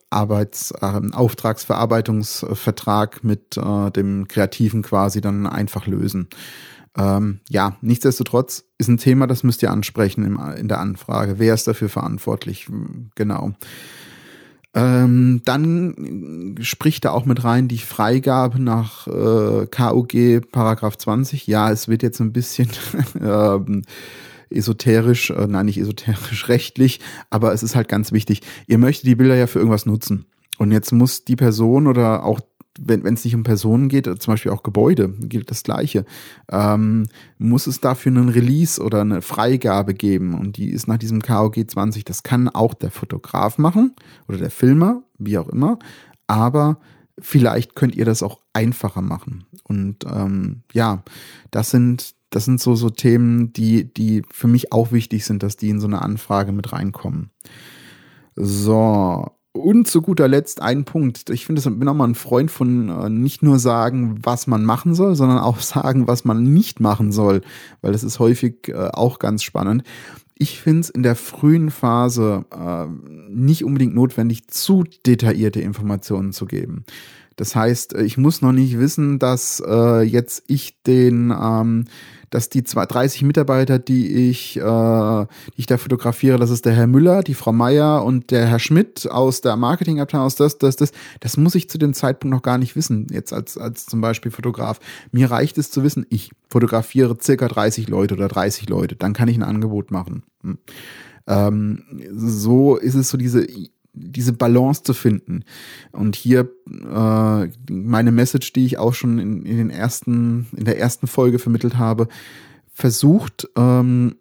Arbeits-, 0.10 0.72
äh, 0.72 1.02
Auftragsverarbeitungsvertrag 1.12 3.24
mit 3.24 3.58
äh, 3.58 3.92
dem 3.92 4.28
Kreativen 4.28 4.82
quasi 4.84 5.22
dann 5.22 5.48
einfach 5.48 5.88
lösen. 5.88 6.28
Ähm, 6.98 7.40
ja, 7.50 7.78
nichtsdestotrotz 7.82 8.66
ist 8.78 8.88
ein 8.88 8.98
Thema, 8.98 9.28
das 9.28 9.44
müsst 9.44 9.62
ihr 9.64 9.72
ansprechen 9.72 10.26
im, 10.26 10.40
in 10.58 10.68
der 10.68 10.80
Anfrage. 10.80 11.40
Wer 11.40 11.54
ist 11.54 11.68
dafür 11.68 11.90
verantwortlich? 11.90 12.68
Genau. 13.16 13.54
Ähm, 14.74 15.42
dann 15.46 16.58
spricht 16.62 17.06
da 17.06 17.12
auch 17.12 17.26
mit 17.26 17.44
rein 17.46 17.70
die 17.70 17.78
Freigabe 17.78 18.62
nach 18.62 19.08
äh, 19.08 19.68
KUG 19.68 20.42
Paragraph 20.52 20.98
20. 20.98 21.48
Ja, 21.48 21.72
es 21.72 21.88
wird 21.88 22.04
jetzt 22.04 22.20
ein 22.20 22.34
bisschen 22.34 22.70
ähm, 23.22 23.84
esoterisch, 24.50 25.30
äh, 25.30 25.48
nein, 25.48 25.68
nicht 25.68 25.78
esoterisch, 25.78 26.50
rechtlich, 26.50 27.00
aber 27.30 27.54
es 27.54 27.64
ist 27.64 27.76
halt 27.76 27.88
ganz 27.88 28.12
wichtig. 28.12 28.42
Ihr 28.68 28.78
möchtet 28.78 29.08
die 29.08 29.16
Bilder 29.16 29.36
ja 29.36 29.48
für 29.48 29.60
irgendwas 29.60 29.86
nutzen. 29.86 30.26
Und 30.58 30.72
jetzt 30.72 30.92
muss 30.92 31.26
die 31.26 31.36
Person 31.36 31.88
oder 31.88 32.24
auch 32.24 32.42
wenn 32.80 33.06
es 33.14 33.24
nicht 33.24 33.36
um 33.36 33.44
Personen 33.44 33.88
geht, 33.88 34.06
zum 34.06 34.34
Beispiel 34.34 34.52
auch 34.52 34.64
Gebäude, 34.64 35.10
gilt 35.10 35.50
das 35.50 35.64
Gleiche, 35.64 36.06
ähm, 36.52 37.08
muss 37.38 37.68
es 37.68 37.80
dafür 37.80 38.12
einen 38.12 38.30
Release 38.30 38.82
oder 38.82 39.02
eine 39.02 39.22
Freigabe 39.22 39.94
geben. 39.94 40.34
Und 40.34 40.58
die 40.58 40.70
ist 40.70 40.88
nach 40.88 40.98
diesem 40.98 41.22
KOG 41.22 41.70
20. 41.70 42.04
Das 42.04 42.24
kann 42.24 42.50
auch 42.50 42.74
der 42.74 42.92
Fotograf 42.92 43.58
machen 43.58 43.96
oder 44.28 44.38
der 44.38 44.52
Filmer, 44.52 45.04
wie 45.18 45.38
auch 45.38 45.48
immer. 45.48 45.80
Aber 46.28 46.80
vielleicht 47.20 47.76
könnt 47.76 47.96
ihr 47.96 48.06
das 48.06 48.24
auch 48.24 48.42
einfacher 48.54 49.02
machen. 49.02 49.46
Und 49.64 50.06
ähm, 50.06 50.64
ja, 50.74 51.04
das 51.52 51.72
sind, 51.72 52.16
das 52.30 52.46
sind 52.46 52.60
so, 52.60 52.76
so 52.76 52.90
Themen, 52.90 53.54
die, 53.54 53.94
die 53.94 54.24
für 54.30 54.48
mich 54.48 54.74
auch 54.74 54.92
wichtig 54.92 55.26
sind, 55.26 55.44
dass 55.44 55.56
die 55.56 55.70
in 55.70 55.80
so 55.80 55.88
eine 55.88 56.02
Anfrage 56.02 56.52
mit 56.52 56.74
reinkommen. 56.74 57.32
So, 58.36 59.32
und 59.56 59.88
zu 59.88 60.02
guter 60.02 60.28
Letzt 60.28 60.62
ein 60.62 60.84
Punkt. 60.86 61.30
Ich 61.30 61.46
finde, 61.46 61.62
ich 61.62 61.65
bin 61.65 61.88
auch 61.88 61.94
mal 61.94 62.08
ein 62.08 62.15
Freund 62.15 62.52
von 62.52 62.89
äh, 62.89 63.10
nicht 63.10 63.41
nur 63.41 63.58
sagen, 63.58 64.20
was 64.24 64.48
man 64.48 64.65
machen 64.65 64.94
soll, 64.94 65.15
sondern 65.15 65.39
auch 65.39 65.60
sagen, 65.62 66.08
was 66.08 66.26
man 66.26 66.54
nicht 66.54 66.80
machen 66.80 67.12
soll, 67.12 67.41
weil 67.82 67.94
das 67.94 68.04
ist 68.04 68.20
häufig 68.20 68.68
äh, 68.68 68.89
auch 68.91 69.20
ganz 69.20 69.44
spannend. 69.44 69.84
ich 70.38 70.60
finde 70.60 70.82
es 70.82 70.89
in 70.89 71.02
der 71.02 71.15
frühen 71.15 71.72
Phase 71.72 72.46
äh, 72.52 72.88
nicht 73.30 73.63
unbedingt 73.63 73.96
notwendig, 73.96 74.48
zu 74.50 74.84
detaillierte 75.06 75.62
Informationen 75.62 76.34
zu 76.34 76.46
geben. 76.46 76.84
Das 77.38 77.56
heißt, 77.56 77.94
ich 77.94 78.18
muss 78.18 78.41
noch 78.41 78.52
nicht 78.52 78.80
wissen, 78.80 79.20
dass 79.20 79.63
äh, 79.65 80.02
jetzt 80.02 80.44
ich 80.48 80.82
den, 80.84 81.34
ähm, 81.38 81.86
dass 82.36 82.50
die 82.50 82.65
zwei, 82.65 82.86
30 82.86 83.24
Mitarbeiter, 83.24 83.80
die 83.80 84.30
ich, 84.30 84.58
äh, 84.58 84.62
die 84.62 85.56
ich 85.56 85.67
da 85.67 85.78
fotografiere, 85.78 86.38
das 86.38 86.50
ist 86.50 86.65
der 86.65 86.74
Herr 86.74 86.86
Müller, 86.86 87.24
die 87.24 87.34
Frau 87.34 87.54
Meier 87.54 88.04
und 88.04 88.30
der 88.30 88.45
Herr 88.45 88.60
Schmidt 88.60 89.10
aus 89.10 89.39
der 89.39 89.56
Marketingabteilung, 89.56 90.26
aus 90.26 90.36
das, 90.36 90.58
das, 90.58 90.76
das, 90.76 90.91
das 91.21 91.38
muss 91.38 91.56
ich 91.56 91.69
zu 91.69 91.78
dem 91.78 91.93
Zeitpunkt 91.93 92.36
noch 92.36 92.41
gar 92.41 92.58
nicht 92.58 92.76
wissen, 92.76 93.08
jetzt 93.10 93.32
als, 93.32 93.58
als 93.58 93.86
zum 93.86 94.02
Beispiel 94.02 94.32
Fotograf. 94.32 94.80
Mir 95.13 95.32
reicht 95.32 95.58
es 95.58 95.71
zu 95.71 95.82
wissen, 95.82 96.06
ich 96.10 96.32
fotografiere 96.50 97.17
circa 97.21 97.48
30 97.48 97.88
Leute 97.88 98.15
oder 98.15 98.28
30 98.28 98.67
Leute, 98.67 98.98
dann 98.98 99.13
kann 99.13 99.30
ich 99.30 99.38
ein 99.38 99.43
Angebot 99.43 99.91
machen. 99.91 100.24
Hm. 100.43 100.58
Ähm, 101.28 101.84
so 102.12 102.76
ist 102.76 102.95
es 102.95 103.10
so 103.10 103.17
diese 103.17 103.48
diese 103.96 104.34
Balance 104.34 104.84
zu 104.84 104.94
finden. 104.94 105.44
Und 105.92 106.16
hier 106.16 106.50
äh, 106.68 107.50
meine 107.72 108.12
Message, 108.12 108.54
die 108.54 108.66
ich 108.66 108.78
auch 108.78 108.94
schon 108.94 109.20
in, 109.20 109.44
in 109.44 109.58
den 109.58 109.70
ersten, 109.70 110.48
in 110.56 110.66
der 110.66 110.80
ersten 110.80 111.08
Folge 111.08 111.40
vermittelt 111.40 111.78
habe, 111.78 112.08
versucht 112.74 113.48
ähm, 113.56 114.16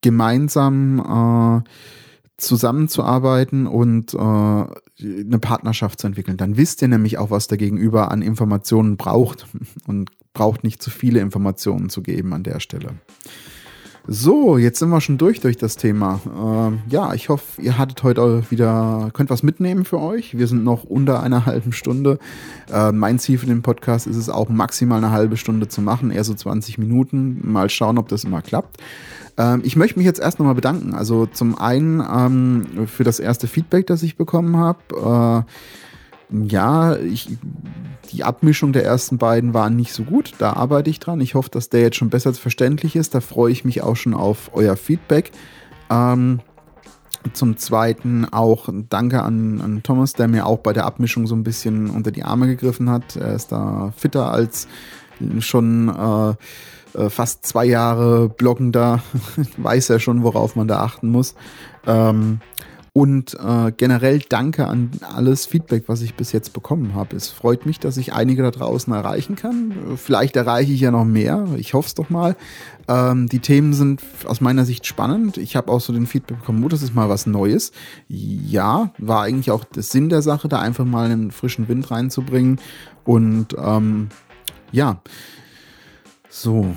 gemeinsam 0.00 1.62
äh, 1.64 1.70
zusammenzuarbeiten 2.36 3.66
und 3.66 4.14
äh, 4.14 4.18
eine 4.18 5.38
Partnerschaft 5.40 6.00
zu 6.00 6.06
entwickeln. 6.06 6.36
Dann 6.36 6.56
wisst 6.56 6.82
ihr 6.82 6.88
nämlich 6.88 7.18
auch, 7.18 7.30
was 7.30 7.48
der 7.48 7.58
Gegenüber 7.58 8.10
an 8.10 8.22
Informationen 8.22 8.96
braucht 8.96 9.46
und 9.86 10.10
braucht 10.32 10.64
nicht 10.64 10.82
zu 10.82 10.90
viele 10.90 11.20
Informationen 11.20 11.90
zu 11.90 12.02
geben 12.02 12.32
an 12.32 12.42
der 12.42 12.60
Stelle. 12.60 12.94
So, 14.06 14.56
jetzt 14.56 14.78
sind 14.78 14.88
wir 14.88 15.00
schon 15.00 15.18
durch 15.18 15.40
durch 15.40 15.56
das 15.56 15.76
Thema. 15.76 16.20
Äh, 16.26 16.90
ja, 16.92 17.12
ich 17.12 17.28
hoffe, 17.28 17.60
ihr 17.60 17.78
hattet 17.78 18.02
heute 18.02 18.42
wieder, 18.50 19.10
könnt 19.12 19.30
was 19.30 19.42
mitnehmen 19.42 19.84
für 19.84 20.00
euch. 20.00 20.36
Wir 20.36 20.46
sind 20.46 20.64
noch 20.64 20.84
unter 20.84 21.22
einer 21.22 21.46
halben 21.46 21.72
Stunde. 21.72 22.18
Äh, 22.72 22.92
mein 22.92 23.18
Ziel 23.18 23.38
für 23.38 23.46
den 23.46 23.62
Podcast 23.62 24.06
ist 24.06 24.16
es 24.16 24.28
auch 24.28 24.48
maximal 24.48 24.98
eine 24.98 25.12
halbe 25.12 25.36
Stunde 25.36 25.68
zu 25.68 25.82
machen, 25.82 26.10
eher 26.10 26.24
so 26.24 26.34
20 26.34 26.78
Minuten. 26.78 27.40
Mal 27.42 27.68
schauen, 27.68 27.98
ob 27.98 28.08
das 28.08 28.24
immer 28.24 28.42
klappt. 28.42 28.78
Ähm, 29.36 29.60
ich 29.64 29.76
möchte 29.76 29.98
mich 29.98 30.06
jetzt 30.06 30.20
erst 30.20 30.38
nochmal 30.38 30.54
bedanken. 30.54 30.94
Also 30.94 31.26
zum 31.26 31.58
einen 31.58 32.00
ähm, 32.00 32.86
für 32.86 33.04
das 33.04 33.20
erste 33.20 33.46
Feedback, 33.48 33.86
das 33.86 34.02
ich 34.02 34.16
bekommen 34.16 34.56
habe. 34.56 35.44
Äh, 35.46 35.50
ja, 36.32 36.96
ich, 36.96 37.28
die 38.12 38.24
Abmischung 38.24 38.72
der 38.72 38.84
ersten 38.84 39.18
beiden 39.18 39.54
war 39.54 39.70
nicht 39.70 39.92
so 39.92 40.04
gut. 40.04 40.34
Da 40.38 40.52
arbeite 40.52 40.90
ich 40.90 41.00
dran. 41.00 41.20
Ich 41.20 41.34
hoffe, 41.34 41.50
dass 41.50 41.68
der 41.68 41.80
jetzt 41.80 41.96
schon 41.96 42.10
besser 42.10 42.32
verständlich 42.34 42.96
ist. 42.96 43.14
Da 43.14 43.20
freue 43.20 43.52
ich 43.52 43.64
mich 43.64 43.82
auch 43.82 43.96
schon 43.96 44.14
auf 44.14 44.50
euer 44.52 44.76
Feedback. 44.76 45.32
Ähm, 45.90 46.40
zum 47.32 47.56
Zweiten 47.58 48.26
auch 48.30 48.68
Danke 48.88 49.22
an, 49.22 49.60
an, 49.60 49.82
Thomas, 49.82 50.14
der 50.14 50.28
mir 50.28 50.46
auch 50.46 50.58
bei 50.58 50.72
der 50.72 50.86
Abmischung 50.86 51.26
so 51.26 51.34
ein 51.34 51.44
bisschen 51.44 51.90
unter 51.90 52.10
die 52.10 52.24
Arme 52.24 52.46
gegriffen 52.46 52.88
hat. 52.88 53.16
Er 53.16 53.34
ist 53.34 53.52
da 53.52 53.92
fitter 53.96 54.32
als 54.32 54.68
schon 55.40 55.88
äh, 55.88 56.98
äh 56.98 57.10
fast 57.10 57.46
zwei 57.46 57.66
Jahre 57.66 58.28
bloggender. 58.28 59.02
Weiß 59.58 59.90
er 59.90 60.00
schon, 60.00 60.22
worauf 60.22 60.56
man 60.56 60.66
da 60.66 60.80
achten 60.80 61.10
muss. 61.10 61.34
Ähm, 61.86 62.40
und 62.92 63.34
äh, 63.34 63.72
generell 63.76 64.18
danke 64.28 64.66
an 64.66 64.90
alles 65.14 65.46
Feedback, 65.46 65.84
was 65.86 66.02
ich 66.02 66.14
bis 66.14 66.32
jetzt 66.32 66.52
bekommen 66.52 66.94
habe. 66.94 67.14
Es 67.14 67.28
freut 67.28 67.64
mich, 67.64 67.78
dass 67.78 67.96
ich 67.96 68.12
einige 68.12 68.42
da 68.42 68.50
draußen 68.50 68.92
erreichen 68.92 69.36
kann. 69.36 69.72
Vielleicht 69.96 70.34
erreiche 70.34 70.72
ich 70.72 70.80
ja 70.80 70.90
noch 70.90 71.04
mehr. 71.04 71.46
Ich 71.56 71.74
hoffe 71.74 71.86
es 71.86 71.94
doch 71.94 72.10
mal. 72.10 72.36
Ähm, 72.88 73.28
die 73.28 73.38
Themen 73.38 73.74
sind 73.74 74.02
aus 74.26 74.40
meiner 74.40 74.64
Sicht 74.64 74.86
spannend. 74.86 75.36
Ich 75.36 75.54
habe 75.54 75.70
auch 75.70 75.80
so 75.80 75.92
den 75.92 76.08
Feedback 76.08 76.40
bekommen, 76.40 76.64
oh, 76.64 76.68
das 76.68 76.82
ist 76.82 76.94
mal 76.94 77.08
was 77.08 77.26
Neues. 77.26 77.70
Ja, 78.08 78.90
war 78.98 79.22
eigentlich 79.22 79.52
auch 79.52 79.64
der 79.64 79.84
Sinn 79.84 80.08
der 80.08 80.22
Sache, 80.22 80.48
da 80.48 80.58
einfach 80.58 80.84
mal 80.84 81.10
einen 81.10 81.30
frischen 81.30 81.68
Wind 81.68 81.90
reinzubringen. 81.92 82.60
Und 83.04 83.56
ähm, 83.56 84.08
ja, 84.72 85.00
so, 86.28 86.74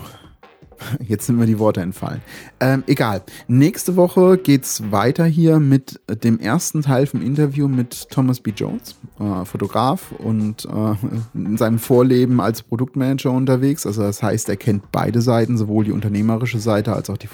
Jetzt 1.08 1.26
sind 1.26 1.38
mir 1.38 1.46
die 1.46 1.60
Worte 1.60 1.82
entfallen. 1.82 2.22
Ähm, 2.60 2.84
egal. 2.88 3.22
Nächste 3.48 3.96
Woche 3.96 4.38
geht's 4.38 4.92
weiter 4.92 5.26
hier 5.26 5.60
mit 5.60 6.00
dem 6.24 6.40
ersten 6.40 6.82
Teil 6.82 7.06
vom 7.06 7.22
Interview 7.22 7.68
mit 7.68 8.10
Thomas 8.10 8.40
B. 8.40 8.52
Jones, 8.56 8.96
äh, 9.20 9.46
Fotograf 9.46 10.12
und 10.18 10.66
äh, 10.66 10.96
in 11.34 11.58
seinem 11.58 11.80
Vorleben 11.80 12.40
als 12.40 12.64
Produktmanager 12.64 13.32
unterwegs. 13.32 13.86
Also 13.86 14.02
das 14.02 14.24
heißt, 14.24 14.50
er 14.50 14.58
kennt 14.58 14.92
beide 14.92 15.22
Seiten, 15.22 15.58
sowohl 15.58 15.86
die 15.86 15.92
unternehmerische 15.92 16.60
Seite 16.60 16.94
als 16.94 17.10
auch 17.10 17.18
die 17.18 17.30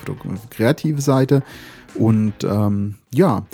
kreative 0.49 1.01
Seite. 1.01 1.43
Und 1.95 2.43
ähm, 2.43 2.95
ja, 3.13 3.45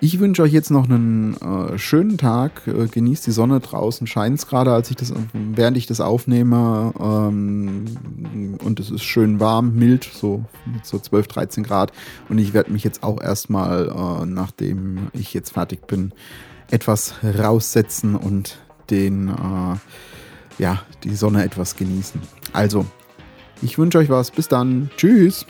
ich 0.00 0.18
wünsche 0.18 0.42
euch 0.42 0.52
jetzt 0.52 0.70
noch 0.70 0.84
einen 0.84 1.36
äh, 1.36 1.78
schönen 1.78 2.18
Tag. 2.18 2.66
Äh, 2.66 2.86
genießt 2.86 3.26
die 3.26 3.30
Sonne 3.30 3.60
draußen. 3.60 4.06
Scheint 4.06 4.38
es 4.38 4.46
gerade, 4.46 4.72
als 4.72 4.90
ich 4.90 4.96
das, 4.96 5.12
während 5.32 5.76
ich 5.76 5.86
das 5.86 6.00
aufnehme. 6.00 6.92
Ähm, 6.98 8.58
und 8.62 8.78
es 8.78 8.90
ist 8.90 9.04
schön 9.04 9.40
warm, 9.40 9.74
mild, 9.74 10.04
so, 10.04 10.44
so 10.82 10.98
12, 10.98 11.28
13 11.28 11.64
Grad. 11.64 11.92
Und 12.28 12.38
ich 12.38 12.52
werde 12.52 12.72
mich 12.72 12.84
jetzt 12.84 13.02
auch 13.02 13.22
erstmal, 13.22 13.88
äh, 13.88 14.26
nachdem 14.26 15.08
ich 15.14 15.32
jetzt 15.32 15.50
fertig 15.50 15.86
bin, 15.86 16.12
etwas 16.70 17.14
raussetzen 17.22 18.16
und 18.16 18.58
den, 18.90 19.28
äh, 19.28 20.62
ja, 20.62 20.82
die 21.04 21.14
Sonne 21.14 21.44
etwas 21.44 21.76
genießen. 21.76 22.20
Also, 22.52 22.84
ich 23.62 23.78
wünsche 23.78 23.98
euch 23.98 24.10
was. 24.10 24.30
Bis 24.30 24.48
dann. 24.48 24.90
Tschüss. 24.96 25.46